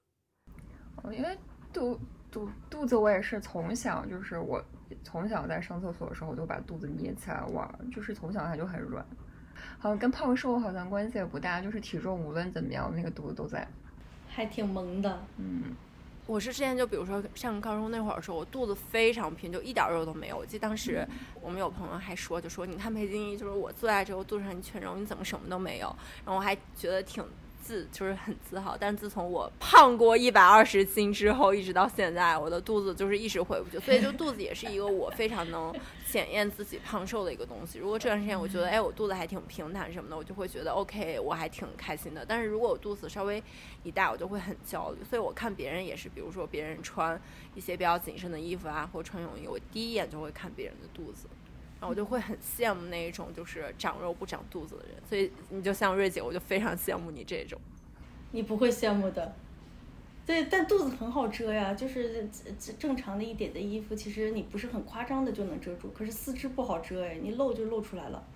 [1.02, 1.38] 哦因为
[1.72, 1.98] 肚
[2.30, 4.60] 肚肚子我也是从小就是我
[5.04, 9.06] 从小在上厕所的时候，我就把肚子捏起来玩儿，就是从小它就很软。
[9.78, 13.66] 好像跟胖瘦好像关系也不大，就是体重无论怎么样，那个肚子都在。
[14.28, 15.18] 还挺萌的。
[15.38, 15.74] 嗯，
[16.26, 20.36] 我是之前就比如说上高中那会儿的时候，我肚子非常平，就一点肉都没有。
[20.36, 21.06] 我记得当时
[21.40, 25.86] 我们有朋友还说，就说你看裴金一，就是我坐在这个肚子上一圈肉，你怎么什么都没有？
[26.24, 27.24] 然后我还觉得挺
[27.66, 28.76] 自，就是很自豪。
[28.78, 33.84] 但自从我胖过一百二十斤之后，一直到现在，我的肚子就是一直回不去。
[33.84, 35.74] 所以就肚子也是一个我非常能
[36.08, 37.80] 检验自己胖瘦的一个东西。
[37.80, 42.24] 如果这段时间我觉得，哎，我肚子还挺平坦什么的，我就会觉得 OK，我还挺开心的。
[42.24, 43.42] 但是如果我肚子稍微
[43.82, 45.02] 一大，我就会很焦虑。
[45.02, 47.20] 所以我看别人也是，比如说别人穿
[47.54, 51.26] 一些比较紧身的衣服啊，或者穿泳衣，我第一眼就会看别人的肚子。
[51.78, 57.60] 然后我就会很羡慕那一种就是长肉不长肚子的人，所以你就像瑞姐，我就非常羡慕你这种。
[58.32, 59.34] 你不会羡慕的。
[60.24, 68.26] 对，但肚子很好遮呀，就是正正常的一点的衣服，其实你不是很夸张的就能遮住，可是四肢不好遮哎，你露就露出来了。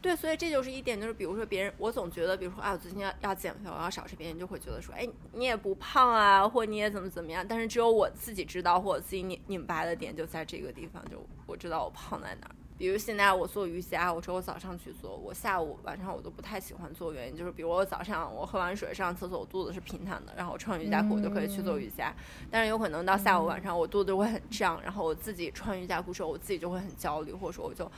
[0.00, 12.54] 对，所以这就是一点，就是比如说别人，我总觉得，比如说啊，我最近要要减肥，我要少吃，别人就会觉得说，哎，你也不胖啊，或你也怎么怎么样，但是只有我自己知道，或我自己拧拧巴的点就在这个地方，就我知道我胖在哪儿。
[12.78, 22.14] 比如现在我做瑜伽，我只有早上去做，我下午晚上我都不太喜欢做，原因就是比如我早上我喝完水上厕所，我肚子是平坦的，然后我穿瑜伽裤我就可以去做瑜伽，
[22.52, 27.90] 但是有可能到下午晚上我肚子就会很胀，然后我自己穿瑜伽裤时候，我自己就会很焦虑，或者说我就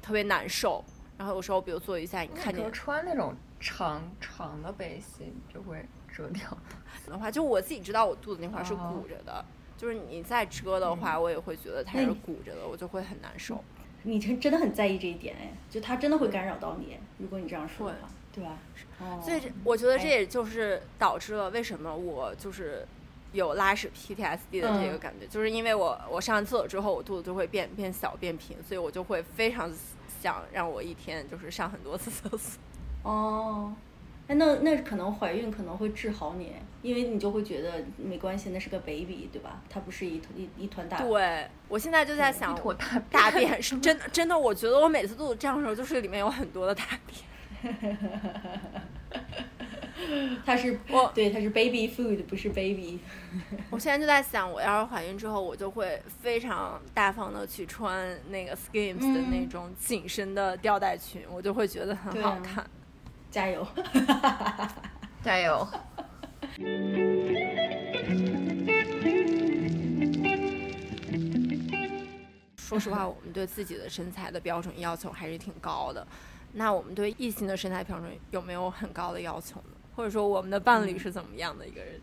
[0.00, 0.84] 特别难受。
[1.18, 6.56] 然后有时候比如做瑜伽，你看见穿那种长长的背心就会遮掉。
[7.06, 9.44] 的话，就我自己知道我肚子那块儿是哦鼓着的，
[9.76, 13.62] 就是你再遮的话，我也会觉得它是鼓着的，我就会很难受。
[14.02, 18.58] 你真真的很在意这一点哎，就它真的会干扰到你，如果你这样说的话，对吧？
[19.00, 22.86] 哦所以这我觉得这哎也就是导致了为什么我就是
[23.32, 29.70] 有拉屎 PTSD 的这个嗯感觉，就是因为我我上完厕所之后，我肚子就会变变小变平，所以我就会非常
[30.20, 32.60] 想让我一天就是上很多次厕所。
[33.04, 33.72] 哦，
[34.30, 39.60] 哎，那那可能怀孕可能会治好你，因为你就会觉得没关系，那是个 baby，对吧？
[39.68, 41.02] 它不是一团一一团大。
[41.02, 47.74] 对我现在就在想我，大便大便是真的真的，我觉得我每次肚子胀的时候，就是里面有很多的大便。
[50.46, 53.00] 它是我对，它是 baby food，不是 baby。
[53.68, 62.64] 我现在就在想，我要是怀孕之后，我就会非常大方的去穿那个 Skims 的那种紧身的吊带裙，我就会觉得很好看。
[63.30, 63.66] 加油！
[65.22, 65.66] 加油！
[72.56, 76.06] 说实话，我们对自己的身材的标准要求还是挺高的。
[76.52, 79.76] 那我们对异性的身材标准有没有很高的要求呢？
[79.94, 82.00] 或者说，我们的伴侣是怎么样的一个人？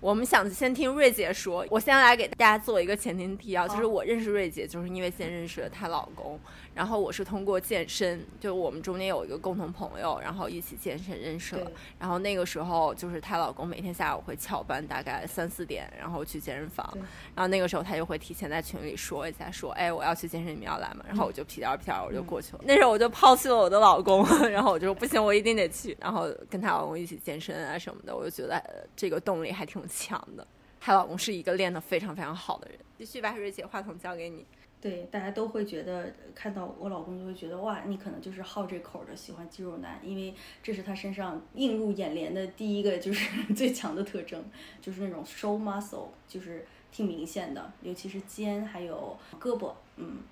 [0.00, 1.66] 我们想先听瑞姐说。
[1.70, 6.38] 我先来给大家做一个前情提要，就是我认识瑞姐，就是因为先认识了她老公，
[6.74, 11.70] 然后我是通过健身，就我们中间有一个共同朋友，然后一起健身认识了。
[11.98, 16.88] 然后那个时候，就是她老公每天下午会翘班，大概三四点，然后去健身房。
[17.34, 21.04] 然后那个时候她就会提前在群里说一下，说，哎，我要去健身，你们要来吗？
[21.06, 22.60] 然后我就屁颠儿屁颠儿我就过去了。
[22.64, 25.96] 那时候我就抛弃了我的老公， 然后我就说不行，我一定得去。
[26.00, 30.46] 然后跟她老公一起健身啊什么的，我就觉得、呃这个动力还挺强的。
[30.78, 32.78] 她老公是一个练得非常非常好的人。
[32.96, 34.46] 继续吧，瑞姐，话筒交给你。
[34.80, 44.42] 对，大家都会觉得看到我老公就会觉得哇，你可能就是好这口的，喜欢肌肉男，因为这是他身上映入眼帘的第一个就是 最强的特征，
[44.80, 50.22] 就是那种 show muscle，就是挺明显的，尤其是肩还有胳膊，嗯，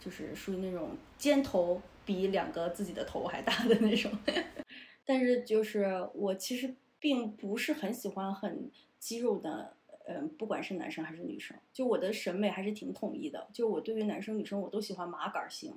[0.00, 4.10] 就是属于那种肩头比两个自己的头还大的那种。
[5.04, 9.76] 但是就是我其实并不是很喜欢很肌肉的
[10.10, 13.46] 嗯，不管是男生还是女生，就我的审美还是挺统一的。
[13.52, 15.76] 就我对于男生女生我都喜欢麻杆型，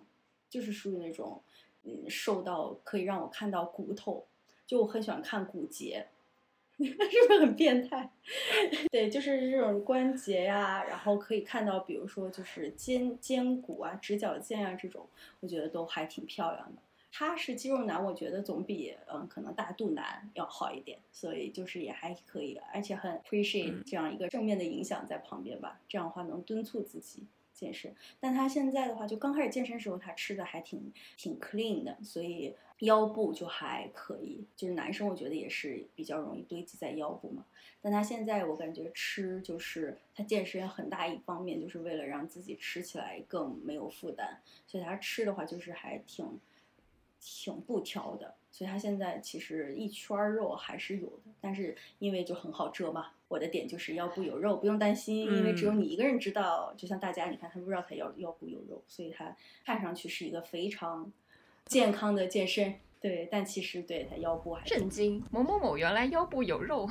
[0.49, 1.41] 就是属于那种
[1.83, 4.25] 嗯瘦到可以让我看到骨头，
[4.65, 6.07] 就我很喜欢看骨节。
[6.81, 8.09] 是不是很变态？
[8.89, 15.05] 对，就是这种关节呀，然后可以看到，比如说就是肩肩骨啊、直角肩啊这种，
[15.41, 16.81] 我觉得都还挺漂亮的。
[17.13, 25.81] 他是肌肉男，我觉得总比嗯可能大肚男要好一点，所以就是也还可以，而且很 appreciate 这样一个正面的影响在旁边吧。
[25.89, 27.93] 这样的话能敦促自己健身。
[28.19, 34.45] 但他现在的话，就刚开始健身时候，他吃的还挺挺 clean 的，所以腰部就还可以。
[34.55, 37.45] 就是男生我觉得也是比较容易堆积在腰部嘛。
[37.81, 46.39] 但他现在我感觉吃就是他健身很大一方面就是为了让自己吃起来更没有负担，所以他吃的话就是还挺。
[47.21, 53.11] 挺不挑的，所以他现在其实一圈肉还是有的，但是因为就很好遮嘛。
[53.27, 56.73] 我的点就是腰部有肉，不用担心，因为只有你一个人知道。
[56.75, 61.09] 就像大家，你看他不知道他腰腰部有肉，所以他看上去是一个非常
[61.65, 62.73] 健康的健身。
[62.99, 66.89] 对，但其实对他腰部还震惊，某某某原来腰部有肉。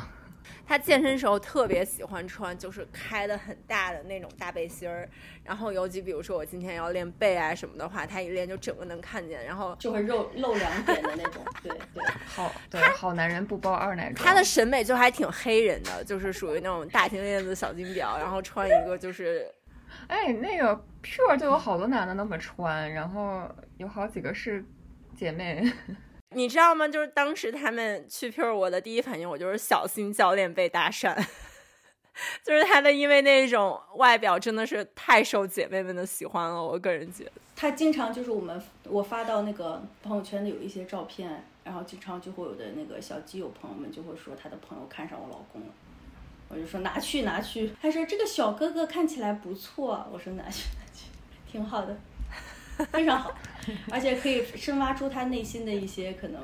[0.66, 5.08] 他健身时候特别喜欢穿，就是开的很大的那种大背心儿，
[5.44, 14.26] 然后尤其比如说我今天要练背啊什么的话，他一练就整个能看见，然后就会露露两点的那种，对对， 好，对，好男人不包二奶装。
[14.26, 19.46] 他的审美就还挺黑人的，就是属于那种大金链子、小金表，然后穿一个就是，
[20.08, 24.64] 哎，那个 pure 就有好多男的那么穿，然后有好几个是
[25.16, 25.70] 姐妹。
[26.32, 26.86] 你知道吗？
[26.86, 31.16] 就是当时他们去 P，我的第一反应我就是小心教练被搭讪，
[32.44, 36.62] 就是他的因为那种外表真的是太受姐妹们的喜欢了。
[36.62, 45.68] 我个人觉得，他经常就是我们我发到那个朋友圈的有一些照片，然后经常就会有的那个小基友朋友们就会说他的朋友看上我老公了，
[46.48, 51.06] 我就说拿去拿去，他说这个小哥哥看起来不错，我说拿去拿去，
[51.50, 51.98] 挺好的。
[52.92, 53.34] 非常好，
[53.90, 56.40] 而且可以深挖出他内心的一些可能，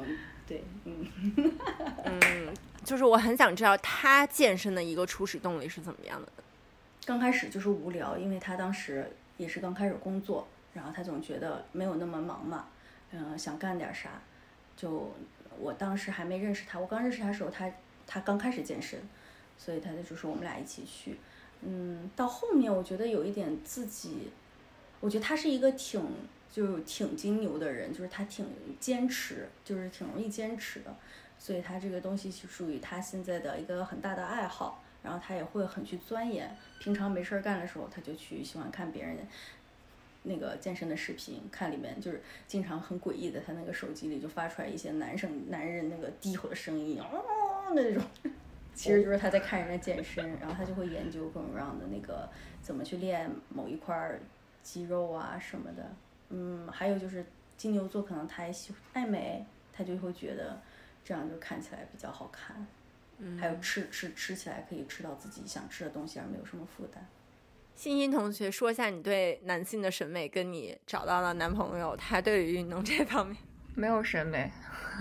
[0.47, 1.07] 对，嗯，
[2.05, 6.29] 嗯，就是我很想知道他健身的一个初始动力是怎么样的。
[7.05, 12.67] 刚开始就是无聊，因为他当时也是刚开始工作，然后他总觉得没有那么忙嘛，
[13.13, 14.11] 嗯，想干点啥。
[14.77, 15.15] 就
[15.59, 17.71] 我当时还没认识他，我刚认识他的时候，他
[18.07, 19.01] 他刚开始健身，
[19.57, 21.19] 所以他就说我们俩一起去。
[21.63, 24.31] 嗯，到后面我觉得有一点自己。
[25.01, 26.03] 我觉得他是一个挺
[26.51, 28.47] 就挺金牛的人，就是他挺
[28.81, 30.95] 坚持，就是挺容易坚持的，
[31.39, 36.57] 所以他这个东西是属于他现在的一个很大的爱好，然后他也会很去钻研。
[36.81, 39.19] 平常没事儿干的时候，他就去喜欢看别人
[40.23, 48.03] 那个健身的视频，看里面就是经常很诡异的，他那个手机里就发出来一些男生男人那个低吼的声音，哦那种，
[48.75, 52.29] 其实就是他在看人家健身，然后他就会研究各种各样的那个
[52.63, 54.21] 怎么去练某一块儿。
[54.67, 55.95] 肌肉啊什么的，
[56.31, 57.25] 嗯，还有就是
[57.57, 60.61] 金牛座可能他也喜爱美，他就会觉得
[61.05, 62.67] 这样就看起来比较好看。
[63.19, 67.07] 嗯，还有吃吃吃起来可以吃到自己想吃的东西而没有什么负担。
[67.77, 73.37] 欣欣同学说一下你对男性的审美，跟你找到了男朋友，他对于运动这方面
[73.77, 74.51] 没有审美，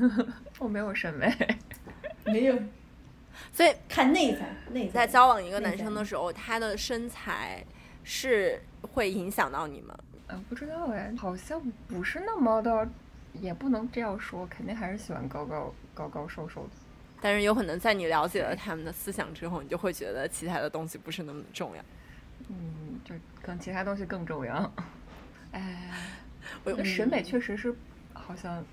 [0.60, 1.58] 我没有审美，
[2.23, 2.56] 没有。
[3.51, 7.65] 所以看内在，内在交往一个男生的时候，他的身材
[8.06, 8.62] 是。
[8.94, 9.98] 会影响到你吗？
[10.28, 12.88] 嗯，不知道哎，好像不是那么的，
[13.34, 16.70] 也不能这样说，肯定还是喜欢高高高高瘦瘦的。
[17.20, 21.84] 但是有可能在你了解了他们的思想之后，你就会觉得其他的东西不是那么重要。
[22.48, 24.72] 嗯，就可能其他东西更重要。
[25.52, 25.91] 哎，
[26.63, 27.76] 我的审美确实是
[28.13, 28.63] 好像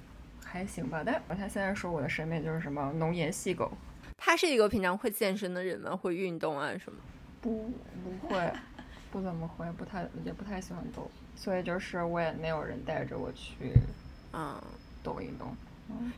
[0.44, 3.72] 还行吧，但他现在说我的审美就是什么浓颜细狗。
[4.18, 5.96] 他是一个平常会健身的人吗？
[5.96, 6.98] 会运动啊什么？
[7.40, 7.72] 不，
[8.04, 8.52] 不会。
[9.12, 13.74] 不怎么会，不太也不太喜欢抖，所以就是我也没有人带着我去，
[14.32, 14.58] 嗯，
[15.02, 15.54] 抖一动。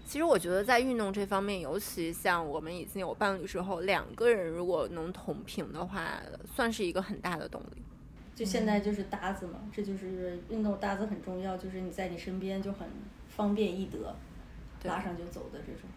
[0.06, 6.22] 其实我觉得在运动这方面，尤其像我们已经有伴侣之后，两个人如果能同频的话，
[6.54, 7.82] 算是一个很大的动力。
[8.36, 12.86] 就现在就是搭子嘛，这就是运动搭子很重要，就是你在你身边就很
[13.28, 14.14] 方便易得，
[14.84, 15.90] 拉上就走的这种。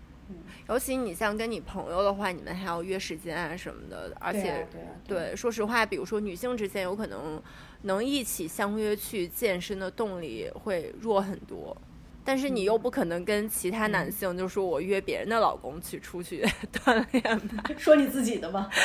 [0.67, 4.67] 尤其你像跟你朋友的话，你们还要约时间啊什么的，而且
[5.07, 7.41] 对，说实话，比如说女性之间有可能
[7.83, 11.75] 能一起相约去健身的动力会弱很多，
[12.25, 16.45] 但是你又不可能跟其他男性就说我约别人的老公去出去
[16.83, 17.63] 锻炼吧？
[17.77, 18.69] 说你自己的吧。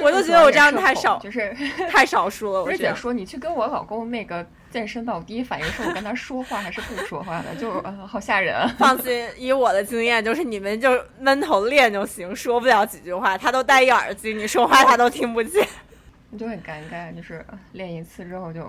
[0.00, 1.54] 我就觉得我这样太少，就是
[1.90, 2.64] 太少数了。
[2.64, 4.44] 我姐说你去跟我老公那个。
[4.76, 8.70] 健身到，我第一反应是我跟他说话还是不说话的，就呃好吓人啊。
[8.76, 15.66] 放心，以我的经验，就是你们就闷头练就行，说不了几句话，他都戴一耳机，你说话他都听不见。
[16.28, 18.60] 你就很尴尬，就是练一次之后就，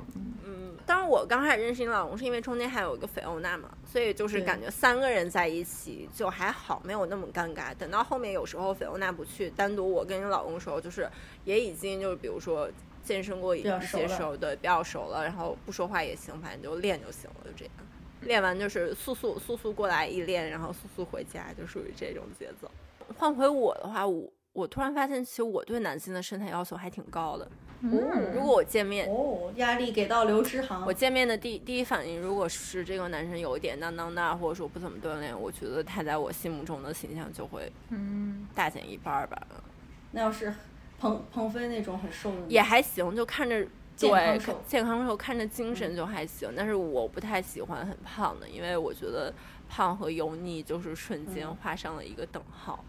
[0.46, 7.76] 嗯，当然我刚开始认识你老公是因为中间还有一个菲欧娜嘛，所以就是感觉三个人在一起就还好，没有那么尴尬。
[7.78, 11.10] 等到后面有时候菲欧娜不去，单独我跟你老公的时候，就是
[11.44, 12.70] 也已经就是比如说
[13.08, 17.74] 健身过一些时候，对，比较熟了，然后不说话也行，反正就练就行了，就这样。
[18.22, 22.70] 练完就是速速速速过来一练，然后速速回家，就属于这种节奏。
[23.18, 24.30] 换回我的话，我。
[24.54, 27.48] 我突然发现，其实我对男性的身材要求还挺高的。
[27.82, 30.84] 嗯，如果我见面，哦，压力给到刘诗航。
[30.84, 39.40] 我见面的第第一反应，如果是这个男生有一点当当大，或者说不怎么锻炼，我觉得他在我心目中的形象就会，嗯，大减一半吧。
[40.10, 40.52] 那要是
[41.00, 46.52] 彭彭飞那种很瘦的，也还行，就看着健康瘦，健康瘦，看着精神就还行。
[46.56, 49.34] 但是我不太喜欢很胖的，因为我觉得
[49.70, 52.84] 胖和油腻就是瞬间画上了一个等号。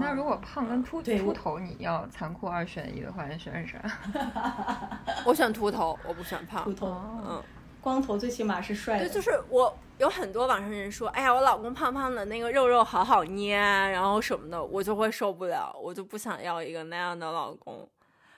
[0.00, 3.78] 那如果胖跟秃秃头，你要残酷二选一的话，你选啥？
[5.24, 6.64] 我选秃头，我不选胖。
[6.64, 6.86] 秃头，
[7.24, 7.42] 嗯，
[7.86, 9.08] 光头最起码是帅的。
[9.08, 17.88] 对，就是我有很多网上人说，哎呀，我老公胖胖的，那个肉肉好好捏，然后什么的，我就会受不了，我就不想要一个那样的老公。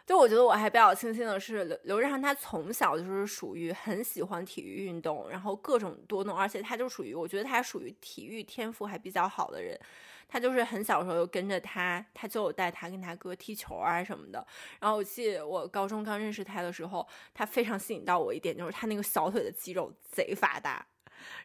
[0.08, 9.78] 就我觉得我还比较庆幸的是，刘刘志航他从小就是属于很喜欢体育运动，然后各种多动，而且他就属于我觉得他属于体育天赋还比较好的人。
[10.26, 14.46] 他就是很小时候就跟着他，他就有带他跟他哥踢球啊什么的。
[14.80, 20.86] 然后我记得我高中刚认识他的时候，他非常吸引到我一点，就是他那个小腿的肌肉贼发达。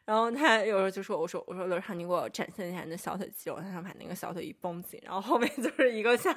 [0.06, 6.34] 然后他有时候就说：“我说我说刘畅，你给我展现一下你的小腿肌肉。”他想把那个小腿一绷紧，然后后面就是一个像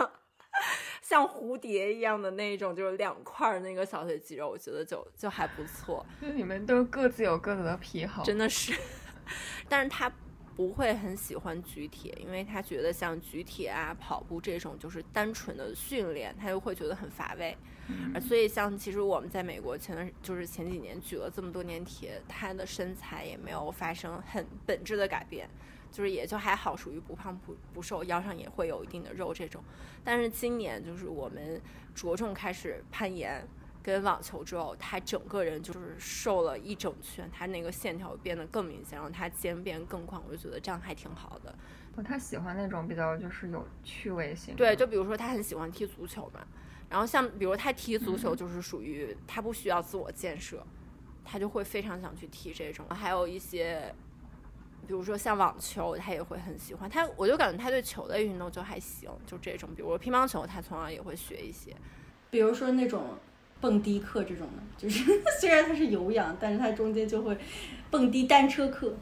[1.08, 6.04] 像蝴蝶一样的那种，就是两块那个小腿肌肉，我觉得就就还不错。
[6.20, 8.74] 就你们都各自有各自的癖好，真的是。
[9.68, 10.12] 但是他。
[10.56, 17.54] 不会很喜欢举铁，因为他觉得像举铁啊、跑步这种就是单纯的训练，他就会觉得很乏味。
[18.14, 25.46] 而所以像其实我们在美国前段就是前几年举了这么多年铁，他的身材也没有发生很本质的改变，
[25.96, 29.62] 就是也就还好，属于不胖不不瘦，腰上也会有一定的肉这种。
[30.04, 31.58] 但是今年就是我们
[31.94, 33.48] 着重开始攀岩。
[33.82, 41.54] 跟网球之后，他整个人就是瘦了一整圈，他那个线条变得更明显，然后他肩变更宽，我就觉得这样还挺好的。
[42.02, 44.56] 他喜欢那种比较就是有趣味性。
[44.56, 46.44] 对，就比如说他很喜欢踢足球嘛，
[46.90, 50.66] 然后像比如他踢足球就是属于他不需要自我建设，
[51.24, 52.84] 他就会非常想去踢这种。
[52.88, 53.94] 还有一些，
[54.86, 56.88] 比如说像网球，他也会很喜欢。
[56.88, 61.74] 他我就感觉他对球类运动就还行，就这种，比如说乒乓球，他从小也会学一些，
[62.30, 63.02] 比如说那种。
[63.58, 65.02] 蹦迪课这种的，就是
[65.40, 67.36] 虽然它是有氧，但是它中间就会
[67.90, 68.94] 蹦迪单车课，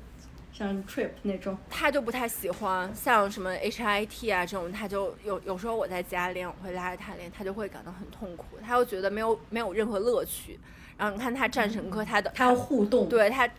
[0.52, 2.88] 像 trip 那种，他就不太喜欢。
[2.94, 10.58] 像什么 HIT 啊这种，他就有有时候我在家练，我会拉着他练，他就会感到很痛苦，他又觉得没有没有任何乐趣。
[10.96, 13.50] 然后你看他战神课，他的他要互动，对他。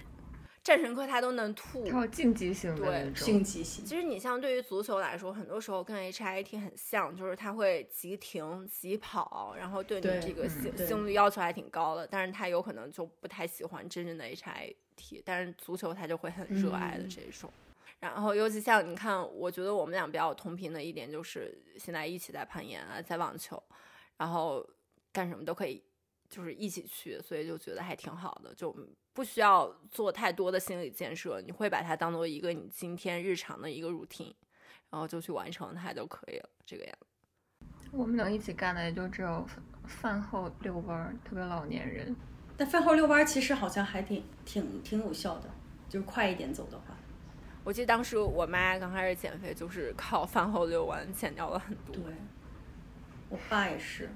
[0.66, 3.86] 战神科他都能吐，有竞技性对竞技性。
[3.86, 12.08] 其实你像对于足球来说，很多时候跟 HIT 很像，就是他会急停、急跑，然后对你这个性性率要求还挺高的。
[12.08, 17.48] 但是他有可能就不太喜欢真正的 HIT，但是足球他就会很热爱的这种。
[18.00, 23.62] 然后尤其像你看，我觉得我们俩比较同频的一点就是现在一起在攀岩啊，在网球，
[24.18, 24.68] 然后
[25.14, 25.84] 干什么都可以。
[26.30, 28.76] 就是一起去，所以就觉得还挺好的，就
[29.14, 34.34] 不需要做太多的心理建设，你会把它当做一个你今天日常的一个 routine，
[34.90, 37.08] 然后就去完成它就可以了，这个样子。
[37.92, 39.46] 我们能一起干的也就只有
[39.86, 42.16] 饭后遛弯，特别老年人。
[42.58, 45.50] 但饭后遛弯其实好像还挺挺挺有效的，
[45.88, 46.96] 就是快一点走的话。
[47.64, 51.96] 我记得当时我妈刚开始减肥，就是靠饭后遛弯减掉了很多。
[51.96, 52.04] 对，
[53.30, 54.10] 我爸也是。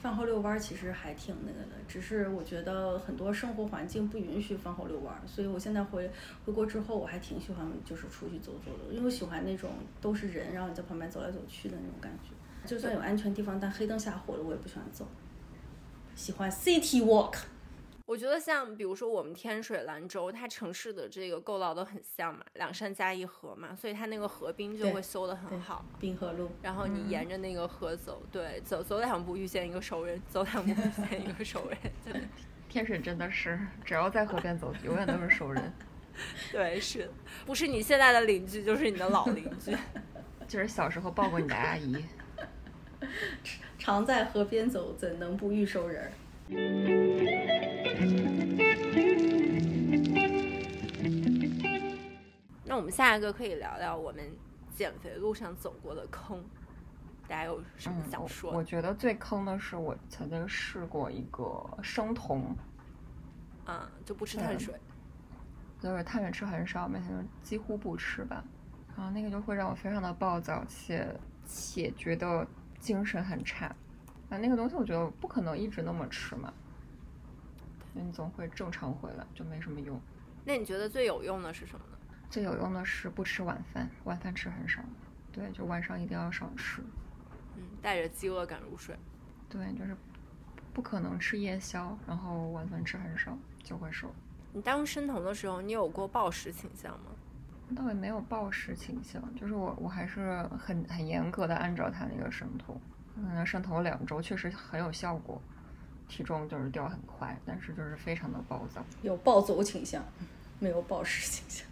[0.00, 6.10] 饭后遛弯其实还挺那个的，只是我觉得很多生活环境不允许饭后遛弯，所以我现在回
[6.44, 9.70] 回国之后，我还挺喜欢就是出去走走的，因为我喜欢那种
[10.00, 12.30] 都是人，然后你在旁边走来走去的那种感觉。
[12.66, 15.06] 就算有安全地方，但黑灯瞎火的我也不喜欢走，
[16.14, 17.34] 喜欢 city walk。
[18.08, 26.50] 我觉得像比如说我们天水兰州，它城市的这个构造都很像嘛，两山加一河嘛，所以它那个河滨就会修得很好，滨河路。
[26.62, 32.22] 然后你沿着那个河走，对，走走两步遇见一个熟人，走两步遇见一个熟人。
[32.66, 35.70] 天水真的是，只要在河边走，永远都是熟人。
[36.50, 37.10] 对，是，
[37.44, 39.76] 不是你现在的邻居，就是你的老邻居，
[40.48, 42.02] 就是小时候抱过你的阿姨。
[43.78, 46.10] 常在河边走，怎能不遇熟人？
[52.64, 54.24] 那我们下一个可以聊聊我们
[54.74, 56.42] 减肥路上走过的坑，
[57.26, 58.50] 大家有什么想说？
[58.52, 62.56] 我觉得最坑的是我曾经试过一个生酮，
[63.66, 64.74] 嗯，就不吃碳水，
[65.78, 68.42] 就是碳水吃很少，每天几乎不吃吧，
[68.96, 72.46] 然后那个就会让我非常的暴躁，且且觉得
[72.80, 73.74] 精神很差。
[74.30, 76.52] 啊，那个东西我觉得不可能一直那么吃嘛，
[77.94, 80.00] 你总会正常回来，就没什么用。
[80.44, 81.98] 那你觉得最有用的是什么呢？
[82.30, 84.82] 最有用的是不吃晚饭，晚饭吃很少。
[85.32, 86.82] 对，就晚上一定要少吃。
[87.56, 88.96] 嗯，带着饥饿感入睡。
[89.48, 89.96] 对，就是
[90.74, 94.14] 不可能吃夜宵，然后晚饭吃很少就会瘦。
[94.52, 97.10] 你当生酮的时候，你有过暴食倾向吗？
[97.76, 102.80] 倒也没有暴食倾向，就是我我还是很很严格的按照他那个生酮，
[103.20, 105.40] 嗯，上头两周确实很有效果，
[106.08, 110.04] 体重就是掉很快，但是就是非常的暴躁，有暴走倾向，
[110.60, 111.66] 没有暴食倾向。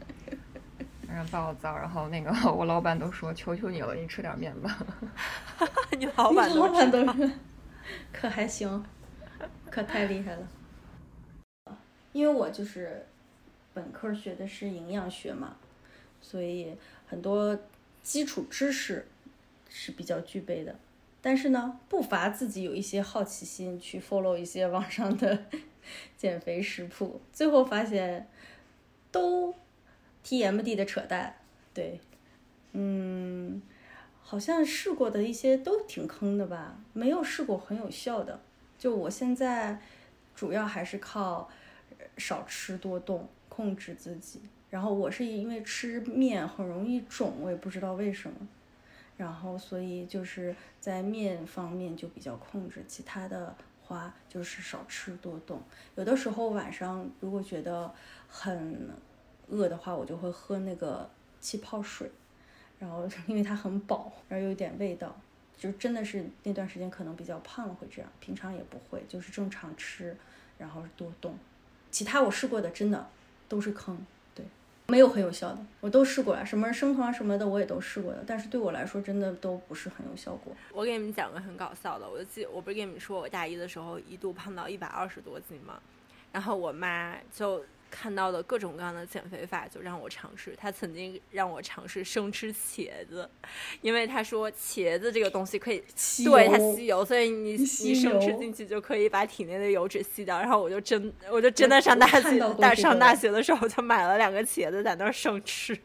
[1.07, 1.76] 非常暴躁。
[1.76, 4.76] 然后那个我老板都说求求你了，你吃点面吧。
[5.97, 7.30] 你老板都板都是，
[8.12, 8.84] 可还行，
[9.70, 10.49] 可太厉害了。
[12.12, 13.07] 因为我就是
[13.72, 15.57] 本科学的是营养学嘛，
[16.20, 16.76] 所以
[17.07, 17.57] 很多
[18.03, 19.07] 基础知识
[19.68, 20.74] 是比较具备的。
[21.27, 25.37] 但是呢，不乏自己有一些好奇心，去 follow 一些网上的
[26.16, 28.29] 减肥食谱，最后发现
[29.11, 29.53] 都
[30.24, 31.35] TMD 的扯淡。
[31.74, 31.99] 对，
[32.74, 33.61] 嗯，
[34.22, 38.41] 好像试过的一些都挺坑的吧，没有试过很有效的。
[38.79, 39.81] 就我现在
[40.33, 41.51] 主要还是靠
[42.16, 44.43] 少吃多动控制自己。
[44.70, 48.37] 然后我是因为吃面很容易肿，我也不知道为什么。
[49.16, 55.60] 然后所以就是在面方面就比较控制，其他的话就是少吃多动。
[55.94, 57.92] 有的时候晚上如果觉得
[58.28, 58.90] 很
[59.48, 61.08] 饿的话，我就会喝那个
[61.40, 62.10] 气泡水。
[62.78, 65.18] 然后因为它很饱，然后又有点味道，
[65.56, 70.14] 就真的是那段时间可能比较胖了会这样，平常也不会，就是正常吃，
[70.58, 71.38] 然后多动。
[71.90, 73.08] 其他我试过的真的
[73.48, 73.98] 都是坑，
[74.89, 80.55] 没有很有效的，我都试过了，什么生酮啊什么的我也都试过的，但是对我来说真的都不是很有效果。
[80.72, 85.80] 我给你们讲个很搞笑的，我就记，我不是跟你们说我大一的时候一度胖到一百二十多斤吗？
[86.32, 90.55] 然后我妈就看到的各种各样的减肥法，就让我尝试。
[90.57, 93.28] 他曾经让我尝试生吃茄子，
[93.80, 100.39] 因为他说茄子这个东西可以吸对它吸油，所以你吸你生吃进去就可以把体内的油脂吸掉。
[100.39, 105.76] 然后我就真我就真的上大学大上大学的时候就买了两个茄子在那儿生吃。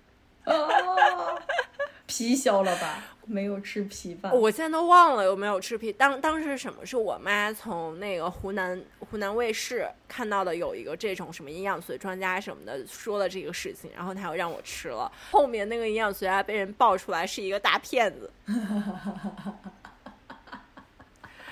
[0.46, 1.40] 哦，
[2.08, 3.04] 皮削了吧？
[3.32, 4.32] 没有吃皮吧？
[4.34, 5.92] 我现在都忘了有没有吃皮。
[5.94, 6.86] 当当时是什么？
[6.86, 15.12] 是我妈从那个湖南湖南卫视看到的，有一个这种什么营养学专家什么的说了这个事情，然后他又让我吃了。
[15.32, 18.30] 后面那个营养学家被人爆出来是一个大骗子，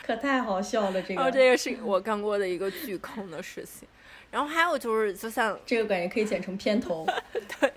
[0.05, 3.88] 可太好笑了，这个哦这个是我干过的一个巨坑的事情。
[4.32, 7.03] 然后还有就是，就像，这个感觉可以剪成片头。
[7.59, 7.73] 对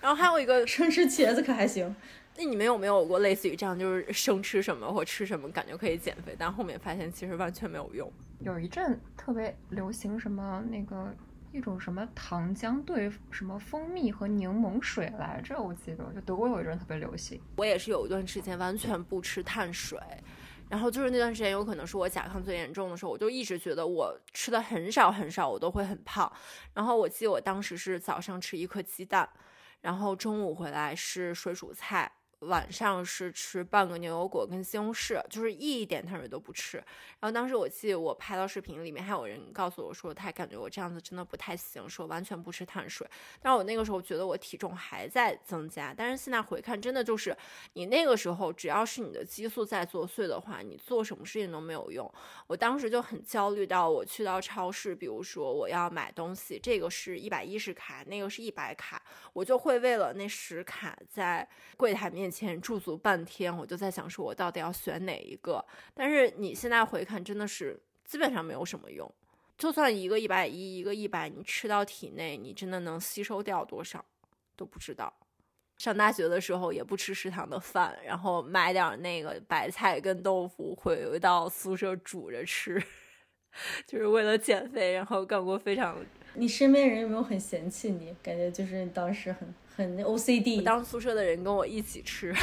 [0.00, 1.94] 然后还有一个，生吃茄子可还行？
[2.36, 8.10] 那你们有没有过类似于这样，就是生吃什么或吃什么，感觉可以减肥，但后面发现其实完全没有用。
[8.40, 11.14] 有一阵特别流行什么那个
[11.52, 17.40] 一种什么糖浆兑什么蜂蜜和柠檬水来着，我记得就德国有一阵特别流行。
[17.56, 19.98] 我也是有一段时间完全不吃碳水，
[20.70, 26.32] 然后就是那段时间有可能是我甲亢最严重的时候，我就一直觉得我吃的很少很少，我都会很胖。
[26.72, 29.28] 然后我记得我当时是早上吃一颗鸡蛋，
[29.82, 32.10] 然后中午回来是水煮菜。
[32.42, 36.76] 晚上是吃半个牛油果跟西红柿，就是一点碳水都不吃。
[37.20, 43.06] 然后当时我记得我拍到视频里面还有人告诉我说，他感觉我这样子真的不太行，说完全不吃碳水。
[43.40, 47.36] 但我那个时候觉得我体重还在增加，但是现在回看，真的就是
[47.74, 52.12] 你那个时候只要是你的激素在作祟的话，你做什么事情都没有用。
[52.48, 59.00] 我当时就很焦虑到我去到超市，比如说我要买东西，这个是一百一十卡，那个是一百卡，
[59.32, 65.62] 我就会为了那十卡在柜台面前驻足半天，我就在想说我到底要选哪一个。
[65.92, 69.08] 但是你现在回看，真的是基本上没有什么用。
[69.58, 74.04] 就算一个一百一，一个一百，你吃到体内，你真的能吸收掉多少
[74.56, 75.12] 都不知道。
[75.78, 82.82] 上大学的时候也不吃食堂的饭，然后买点那个白菜跟豆腐回到宿舍煮着吃，
[83.86, 85.96] 就是为了减肥，然后干过非常。
[86.34, 88.14] 你身边人有没有很嫌弃你？
[88.22, 90.62] 感觉就是当时很很 OCD。
[90.62, 92.34] 当宿舍的人跟我一起吃，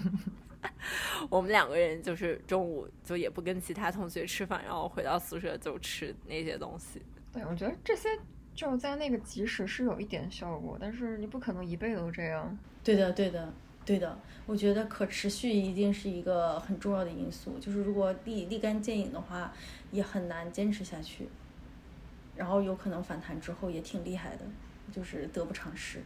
[1.30, 7.02] 我们两个人就是中午就也不跟其他同学吃饭，然后回到宿舍就吃那些东西。
[7.32, 8.08] 对，我觉得这些
[8.54, 12.56] 就在那个即使是有一点效果，但是你不可能一辈子都这样。
[12.84, 13.52] 对的，对的，
[13.84, 14.18] 对的。
[14.46, 19.52] 我觉得可持续一定是一个很重要的因素，就是如果立立竿见影的话，
[19.90, 21.28] 也很难坚持下去。
[22.36, 24.44] 然后有可能反弹之后也挺厉害的，
[24.92, 26.02] 就是得不偿失。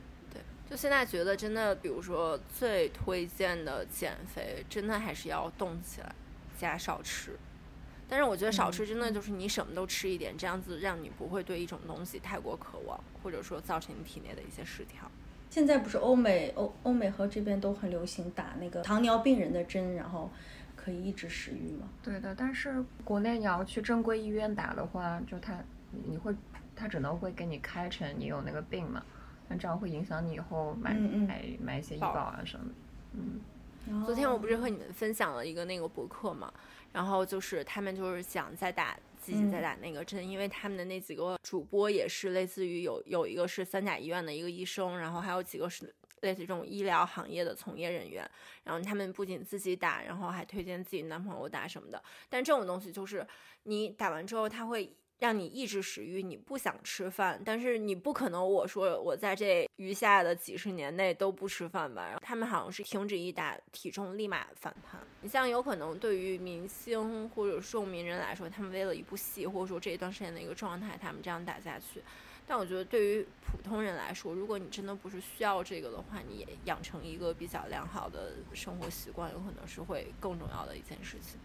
[0.71, 6.15] 对，就现在觉得真的，比如说最推荐的减肥，真的还是要动起来，
[6.57, 7.37] 加少吃。
[8.09, 15.11] 但是我觉得少吃真的就是你什么都吃一点，这样子让你不会对一种东西太过渴望，或者说造成你体内的一些失调。
[15.49, 20.31] 现在不是欧美欧欧美和这边都很流行打那个糖尿病人的针，然后
[20.77, 21.89] 可以抑制食欲吗？
[22.03, 25.59] 对的，但是国内你要去正规医院打的话，就他
[26.09, 26.35] 你会
[26.75, 29.03] 他只能会给你开成你有那个病嘛，
[29.51, 32.75] 那这样会影响你以后买嗯嗯买买一些医保啊什么的。
[33.13, 36.53] 嗯，昨天我不是和你们分享了一个那个博客嘛，
[36.93, 48.31] 然后就是他们就是想再打自己再打那个针，因为他们的那几个主播也是类似于有有一个是三甲医院的一个医生，然后还有几个是类似于这种医疗行业的从业人员，
[48.63, 52.01] 然后他们不仅自己打，然后还推荐自己男朋友打什么的。
[52.29, 53.27] 但这种东西就是
[53.65, 62.07] 你打完之后，他会让你抑制食欲，你不想吃饭，但是你不可能我说我在这余下的几十年内都不吃饭吧？
[62.07, 65.01] 然后他们好像是停止一打，体重立马反弹。
[65.21, 72.03] 你像有可能对于明星或者说名人来说，他们为了一部戏或者说这一段时间的一个状态，他们这样打下去。
[72.47, 81.39] 但我觉得对于普通人来说，如果你真的不是需要这个的话，你也养成一个比较良好的生活习惯，有可能是会更重要的一件事情。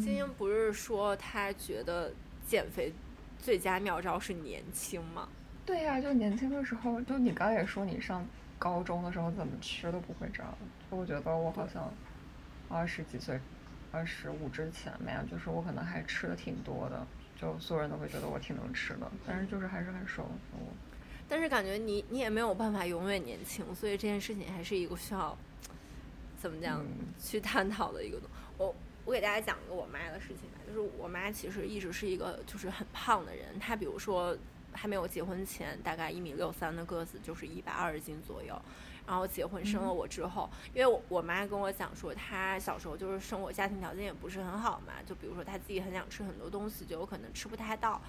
[0.00, 2.12] 金英不是说他觉得
[2.50, 2.92] 减肥
[3.38, 5.28] 最佳妙招是年轻嘛？
[5.64, 8.26] 对呀、就年轻的时候，就你刚也说你上
[8.58, 10.52] 高中的时候怎么吃都不会这样，
[10.90, 11.88] 就我觉得我好像
[12.68, 13.38] 二十几岁，
[13.92, 17.06] 二十五之前没有，就是我可能还吃的挺多的，
[17.40, 20.28] 就所有人都会觉得我挺能吃的，但是就是还是很瘦。
[20.52, 20.58] 我
[21.28, 25.38] 但是感觉你你也没有办法永远年轻，所以这件事情还是一个需要
[26.36, 26.88] 怎么讲、嗯
[27.22, 28.28] 去探讨的一个东。
[28.58, 28.74] 我
[29.10, 34.38] 我给大家讲一个我妈的事情吧，就是我妈其实一直是一个就是很胖的人，她比如说
[34.72, 38.54] 还没有结婚前大概一米六三的个子，就是一百二十斤左右。
[39.04, 48.00] 然后结婚生了我之后，因为我我妈跟我讲说，她小时候就是生活家庭条件也不是很好嘛，就比如说她自己很想吃很多东西，就有可能吃不太到。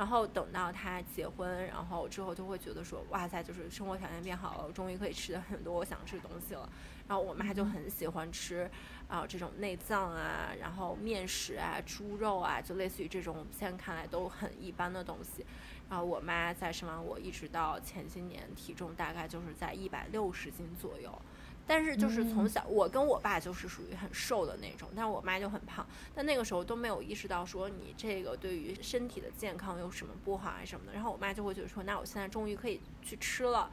[0.00, 6.66] 然后等到他结婚，然后之后就会觉得说，哇塞，就是生活条件变好了，我终于可以吃的很多我想吃的东西了。
[7.06, 8.70] 然后我妈就很喜欢吃
[9.08, 15.44] 啊、这种内脏啊，然后面食啊、猪肉啊，就类似于这种现在看来都很一般的东西。
[15.90, 21.12] 然后我妈在生完我一直到前些年，体重大概就是在一百六十斤左右。
[21.70, 25.86] 但是就是从小，我跟我爸就是属于很瘦的那种，但是我妈就很胖。
[26.12, 30.92] 但那个时候都没有意识到说你这个对于身体的健康有什么不好啊什么的。
[30.92, 33.70] 然后我妈就会觉得说，那我现在终于可以去吃了。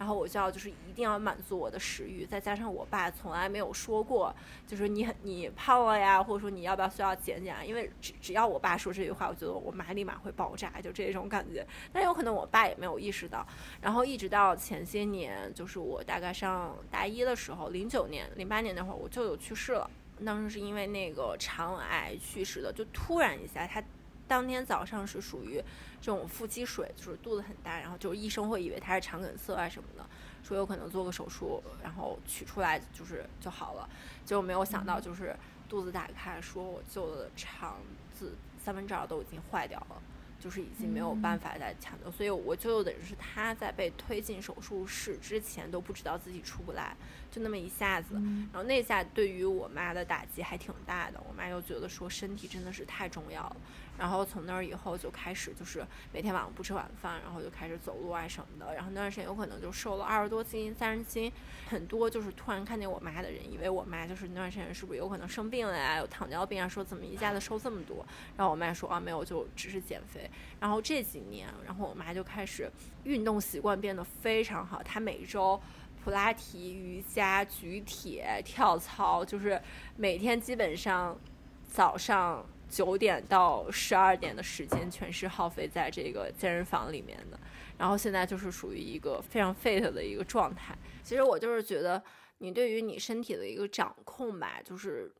[0.00, 4.34] 然后我就要就是一定要满足我的食欲，再加上我爸从来没有说过，
[4.66, 7.62] 就是你你胖了呀，或者说你要不要需要减减啊？
[7.62, 11.66] 因为只只要我爸说这句话，我觉得我妈立马会爆炸，就这种感觉。
[11.92, 13.46] 但有可能我爸也没有意识到，
[13.82, 19.90] 然后一直到前些年，就是我大概上大一的时候，零九年、零八年那会儿，我舅舅去世了，
[20.24, 23.82] 当时是因为那个肠癌去世的，就突然一下，他
[24.26, 25.62] 当天早上是属于
[26.00, 30.04] 这种腹积水，就是肚子很大，然后就是医生会以为他是肠梗塞啊什么的，
[30.42, 33.88] 说有可能做个手术，然后取出来就是就好了。
[34.24, 35.36] 结果没有想到，就是
[35.68, 37.78] 肚子打开，说我舅的肠
[38.18, 40.02] 子三分之二都已经坏掉了。
[40.42, 46.96] 就是已经没有办法再抢救，所以我舅舅等于是他在被推进手术室之前都不知道自己出不来，
[47.30, 53.56] 就那么一下子，然后那下对于我妈的打击还挺大的，我妈又觉得说身体真的是太重要了，
[53.98, 61.30] 然后从那儿以后就开始就是每天晚上不吃晚饭，然后就开始走路啊什么的，然后那段时间有可能就瘦了二十多斤、三十斤，
[61.68, 68.04] 很多就是突然看见我妈的人，以为我妈就是那段时间是不是有可能生病了呀，有糖尿病啊，说怎么一下子瘦这么多，
[68.36, 70.28] 然后我妈说啊没有，就只是减肥。
[70.58, 72.70] 然后这几年，然后我妈就开始
[73.04, 75.60] 运动习惯变得非常好，她每周
[76.02, 79.60] 普拉提、瑜伽、举铁、跳操，就是
[79.96, 81.18] 每天基本上
[81.62, 87.38] 早上九点到十二点的时间全是耗费在这个健身房里面的。
[87.76, 90.76] 然后现在就是属于一个非常 fit 的一个状态。
[91.02, 92.02] 其实我就是觉得，
[92.38, 95.10] 你对于你身体的一个掌控吧，就是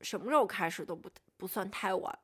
[0.00, 2.18] 什么时候开始都不不算太晚。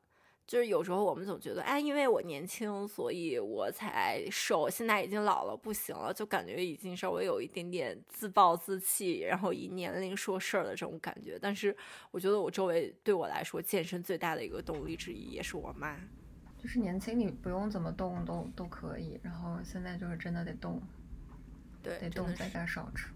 [0.47, 4.71] 就是有时候我们总觉得，哎，因为我年轻，所以我才瘦。
[4.71, 11.37] 现在已经老了，不行了，就感觉已经稍微有一点点自暴自弃，然后以年龄说事儿的这种感觉。
[11.41, 11.77] 但是
[12.13, 15.99] 我觉得我周围对我来说，健身最大的一个动力之一也是我妈。
[16.59, 20.81] 就是年轻你不用怎么动都都可以，然后现在就是真的得动，
[21.83, 23.09] 对，得动，在家少吃。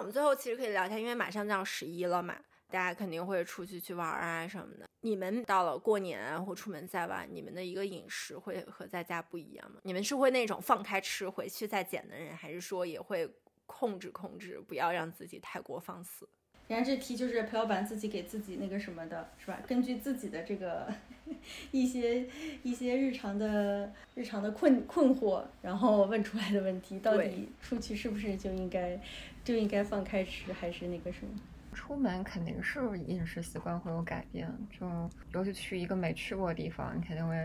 [0.04, 2.36] 我们最后其实可以聊天，因为马上就要十一了嘛，
[2.70, 4.86] 大家肯定会出去去玩啊什么的。
[5.00, 9.80] 你们到了过年或出门在外，你们的一个饮食会和在家不一样吗？
[9.84, 13.34] 你们是会那种放开吃，回去再减的人，还是说也会
[13.66, 16.28] 控制控制，不要让自己太过放肆？
[16.74, 19.60] 然后这题就是裴老板自己给自己那个什么的，是吧？
[19.68, 20.92] 根据自己的这个
[21.72, 22.26] 一些
[22.64, 29.00] 一些日常的日常的困困惑，然后问出来的问题，到底出去是不是就应该
[29.44, 31.40] 就应该放开吃，还是那个什么？
[31.74, 37.36] 出门肯定是饮食习惯会有改变，就尤其去一个没去过的地方，你肯定会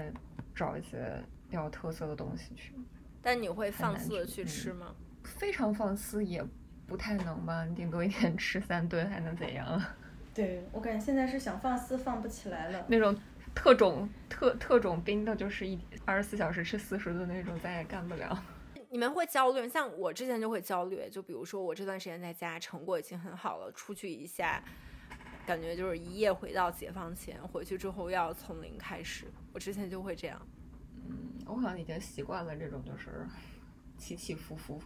[0.55, 2.73] 找一些比较有特色的东西去。
[3.21, 4.95] 但你会放肆的去吃吗？
[5.25, 6.43] 非常放肆也
[6.89, 9.97] 不太能吧，你顶多一天吃三顿还能怎样啊？
[10.35, 12.87] 对我感觉现在是想放肆放不起来了。
[12.89, 13.15] 那种
[13.55, 18.43] 特种特特种兵的，就是一二十四小时吃四十顿那种，咱也干不了。
[18.91, 19.69] 你们会焦虑？
[19.69, 24.63] 像我之前就会焦虑，就比如说我这段时间在家成果已经很好了，出去一下，
[25.45, 29.27] 感觉就是一夜回到解放前，回去之后又要从零开始。
[29.53, 30.41] 我之前就会这样。
[31.07, 31.17] 嗯，
[31.47, 33.27] 我好像已经习惯了这种就是
[33.99, 34.81] 起起伏伏，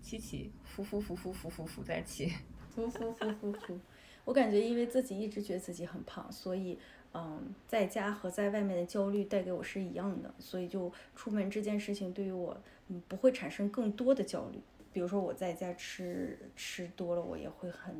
[0.00, 2.32] 起起伏伏伏伏伏伏伏再起。
[2.74, 3.80] 伏伏伏伏伏！
[4.24, 6.78] 我感觉因为自己一直觉得自己很胖，所以
[7.12, 12.56] 嗯，在家和在外面的焦虑带给我是一样的，所以就出门这件事情对于我
[12.88, 14.60] 嗯不会产生更多的焦虑。
[14.92, 17.94] 比如说我在家吃吃多了，我也会很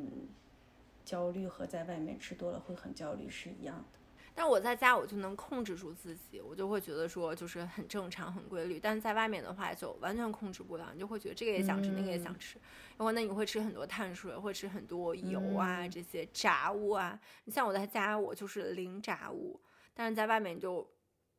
[1.03, 3.99] 焦虑，和在外面吃多了会很焦虑是一样的。
[4.33, 8.79] 但我在家我就能控制住自己，我就会觉得说就是很正常、很规律。
[8.79, 12.57] 但是在外面的话就完全控制不了，你就会觉得这个也想吃，那个也想吃。
[12.97, 17.19] 然后那你会吃很多碳水，会吃很多油啊、这些炸物啊。
[17.43, 19.59] 你像我在家我就是零炸物，
[19.93, 20.87] 但是在外面就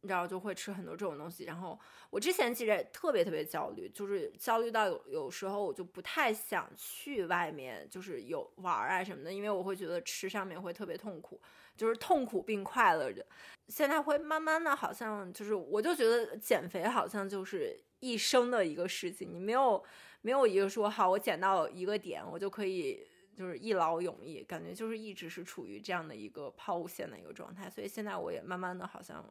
[0.02, 1.44] 你知道就会吃很多这种东西。
[1.44, 1.78] 然后
[2.10, 11.40] 我之前其实也特别特别焦虑，就是焦虑到有有时候我就不太想去外面，就是有玩儿啊什么的，因为我会觉得吃上面会特别痛苦。
[11.76, 13.24] 就是痛苦并快乐着。
[13.68, 19.82] 现在会慢慢的，好像就是，我就觉得减肥好像就是一生的一个事情，你没有
[20.20, 27.70] 没有一个说好，我减到一个点，我就可以就是一劳永逸，感觉就是一直是处于这样的一个抛物线的一个状态。
[27.70, 29.24] 所以现在我也慢慢的好像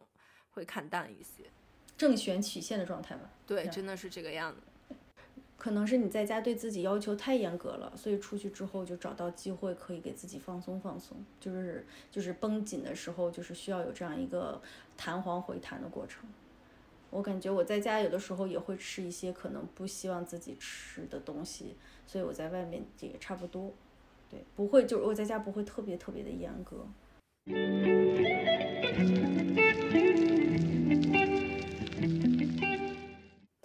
[0.51, 1.43] 会看淡一些。
[1.97, 3.29] 正弦曲线的状态吧。
[3.45, 4.61] 对，真的是这个样子。
[5.62, 14.59] 可能是你在家对自己要求太严格了，所以出去之后就找到机会可以给自己放松放松，就是就是绷紧的时候，就是需要有这样一个
[14.97, 16.28] 弹簧回弹的过程。
[17.12, 21.76] 我感觉我在家有的时候也会吃一些可能不希望自己吃的东西，
[22.07, 23.72] 所以我在外面也差不多，
[24.32, 26.88] 对，不会就是我在家不会特别特别的严格。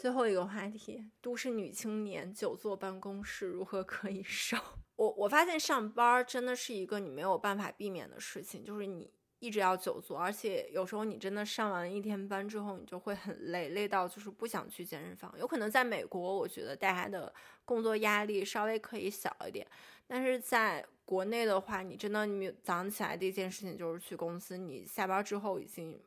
[0.07, 4.57] 最后一个话题，都市女青年久坐办公室如何可以瘦？
[4.95, 15.35] 我我发现上班真的是一个你没有办法避免的事情，就是你一直要久坐，而且有时候你真的上完一天班之后，你就会很累，累到就是不想去健身房。
[15.41, 17.35] 有可能在美国，我觉得大家的
[17.65, 19.67] 工作压力稍微可以小一点，
[20.07, 26.01] 但是在国内的话，你真的你早上起来第一件事情就是去公司，你下班之后已经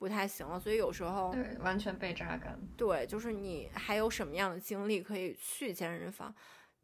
[0.00, 2.58] 不太行了，所以有时候对，完全被榨干。
[2.74, 6.34] 对，就是你还有什么样的精力可以去健身房？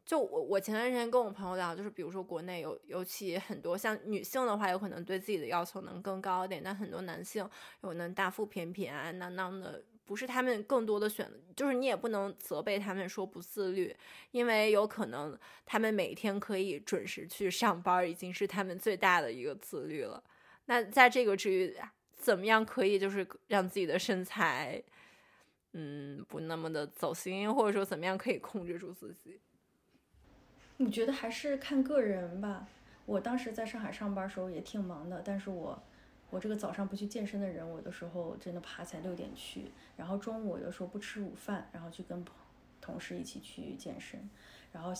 [0.05, 7.43] 就我我前段时间跟我朋友聊，就是比如说国内有尤其很多像女性的话，有可能对自己的要求能更高一点，但很多男性
[7.81, 13.93] 有可能大腹便便啊、囊囊的，不是他们更多的选择，就是你也不能责备他们说不自律，
[14.29, 20.23] 因为有可能他们每天可以准时去上班，已经是他们最大的一个自律了。
[20.67, 21.75] 那在这个之余，
[22.17, 24.83] 怎么样可以就是让自己的身材？
[25.73, 29.39] 嗯，不那么的走心，或者说怎么样可以控制住自己？
[30.77, 32.67] 我觉得还是看个人吧。
[33.05, 35.81] 我当时在上海上班的时候也挺忙的，但是我
[36.29, 42.25] 我这个早上不去健身的人，我有的时候真的爬起来六点去，然后中午有的时候不吃午饭，然后去跟
[42.81, 44.27] 同事一起去健身。
[44.71, 44.91] 然后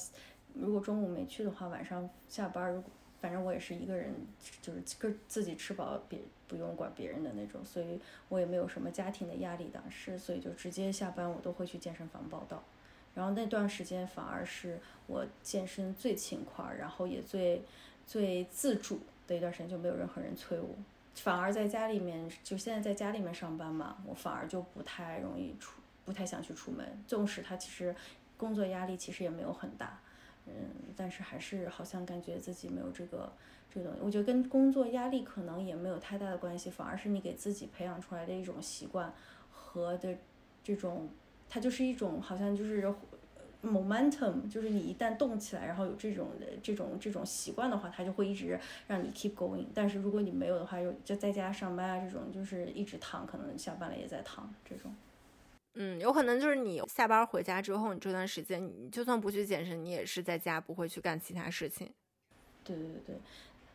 [0.53, 4.13] 如果中午没去的话，晚上下班如果反正我也是一个人，
[4.61, 7.99] 就是个自己吃饱，别不用管别人的那种，所以
[8.29, 12.63] 我也没有什么家庭的压力当时，所以就直接下班我都会去健身房报道。
[13.15, 17.63] 然后那段时间反而是我健身最勤快，然后也最
[18.05, 20.69] 最自主的一段时间，就没有任何人催我。
[21.15, 26.85] 反而在家里面，就现在在家里面上班嘛，我反而就不太容易出，不太想去出门。
[27.07, 27.95] 纵使他其实
[28.37, 29.99] 工作压力其实也没有很大，
[30.47, 33.31] 嗯，但是还是好像感觉自己没有这个
[33.69, 34.01] 这个东西。
[34.03, 39.13] 我觉得跟工作压力可能也没有太大的关系，反而是你给自己培养出来的一种习惯
[39.51, 40.15] 和的
[40.63, 41.09] 这种，
[41.49, 42.91] 它就是一种好像就是
[43.63, 49.65] momentum，就是你一旦动起来，然后有这种的这种这种习惯的话，它就会一直让你 keep going。
[49.73, 54.95] 但是如果你没有的话，就就在家上班啊这种，就是一直躺，可能下班了也在躺这种。
[55.79, 61.93] 嗯，有可能就是你下班回家之后，你这段时间你就算不去健身，你也是在家不会去干其他事情。
[62.63, 63.15] 对对对，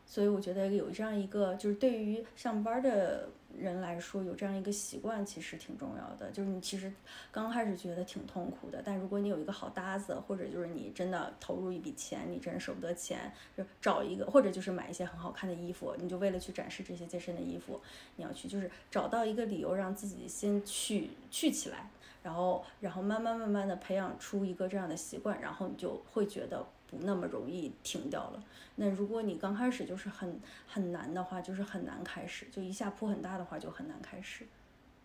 [0.06, 3.28] 所以我觉得有这样一个，就是对于上班的
[3.58, 6.30] 人来说，有这样一个习惯其实挺重要的。
[6.30, 6.92] 就是你其实
[7.30, 17.80] 刚开始觉得挺痛苦的，但如果你有一个好搭子，或者就是你真的投入一笔钱，你真舍不得钱，就找一个，或者就是买一些很好看的衣服，你就为了去展示这些健身的衣服，
[18.16, 21.88] 你要去就是找到一个理由让自己先去去起来。
[22.22, 26.64] 然后，然后慢慢慢慢的培养出一个这样的习惯，然后你就会觉得
[26.98, 28.44] 不那么容易停掉了。
[28.76, 34.46] 那如果你刚开始就是很很难的话，就是很难开始，就一下铺很大的话就很难开始。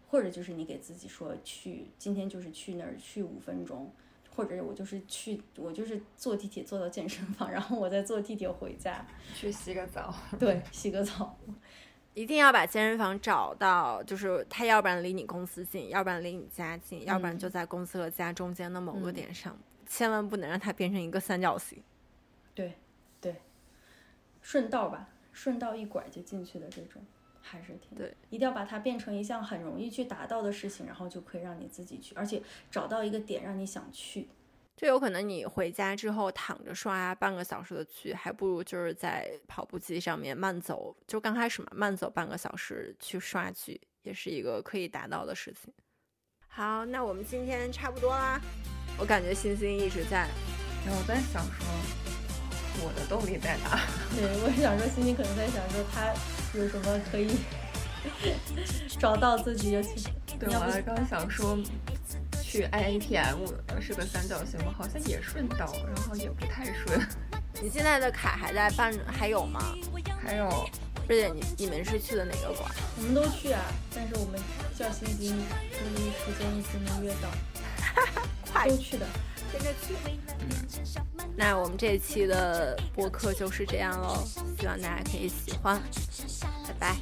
[0.10, 3.92] 或者就是你给自己说去，今天就是去那儿去五分钟，
[4.34, 10.14] 或者我就是去，我就是坐地铁坐到健身房，然后我再坐地铁回家， 去洗个澡。
[10.40, 11.38] 对，洗个澡。
[12.14, 19.56] 一定要把健身房找到，就是它，要不然离你公司近，要不然离你家近，要不然就在公司和家中间的某个点上，
[19.88, 21.82] 千万不能让它变成一个三角形。
[22.54, 22.78] 对，
[23.20, 23.36] 对，
[24.42, 27.02] 顺道吧，顺道一拐就进去的这种，
[27.42, 34.28] 还是挺对，一定要把它变成一项很容易去达到的事情，然后就可以让你自己去，而且找到一个点让你想去。
[34.76, 45.74] 这有可能你回家之后躺着刷半个小时的剧，还不如就是在跑步机上面慢走，就刚开始嘛，慢走半个小时去刷剧，也是一个可以达到的事情。
[46.48, 48.40] 好，那我们今天差不多啦。
[48.98, 50.28] 我感觉星星一直在，
[50.86, 51.66] 然后我在想说，
[52.84, 53.80] 我的动力在哪？
[54.16, 56.14] 对，我想说，星星可能在想说，他
[56.58, 57.38] 有什么可以
[59.00, 61.58] 找到自己，尤其是对我还刚想说。
[62.50, 63.46] 去 IATM
[63.82, 64.74] 是个三角形吗？
[64.78, 66.98] 好像也顺道，然后也不太顺。
[67.62, 68.98] 你现在的卡还在办？
[69.06, 69.76] 还有吗？
[70.24, 70.50] 还有。
[71.10, 72.72] 瑞姐你你们是去的哪个馆？
[72.98, 73.62] 我们都去啊，
[73.94, 74.40] 但是我们
[74.80, 77.28] 叫星星，因为时间一直没约到。
[78.52, 79.06] 快去的，
[79.52, 79.96] 现在去。
[80.40, 80.48] 嗯，
[81.36, 84.24] 那我们这一期的播客就是这样喽，
[84.60, 85.82] 希望大家可以喜欢，
[86.68, 86.96] 拜拜。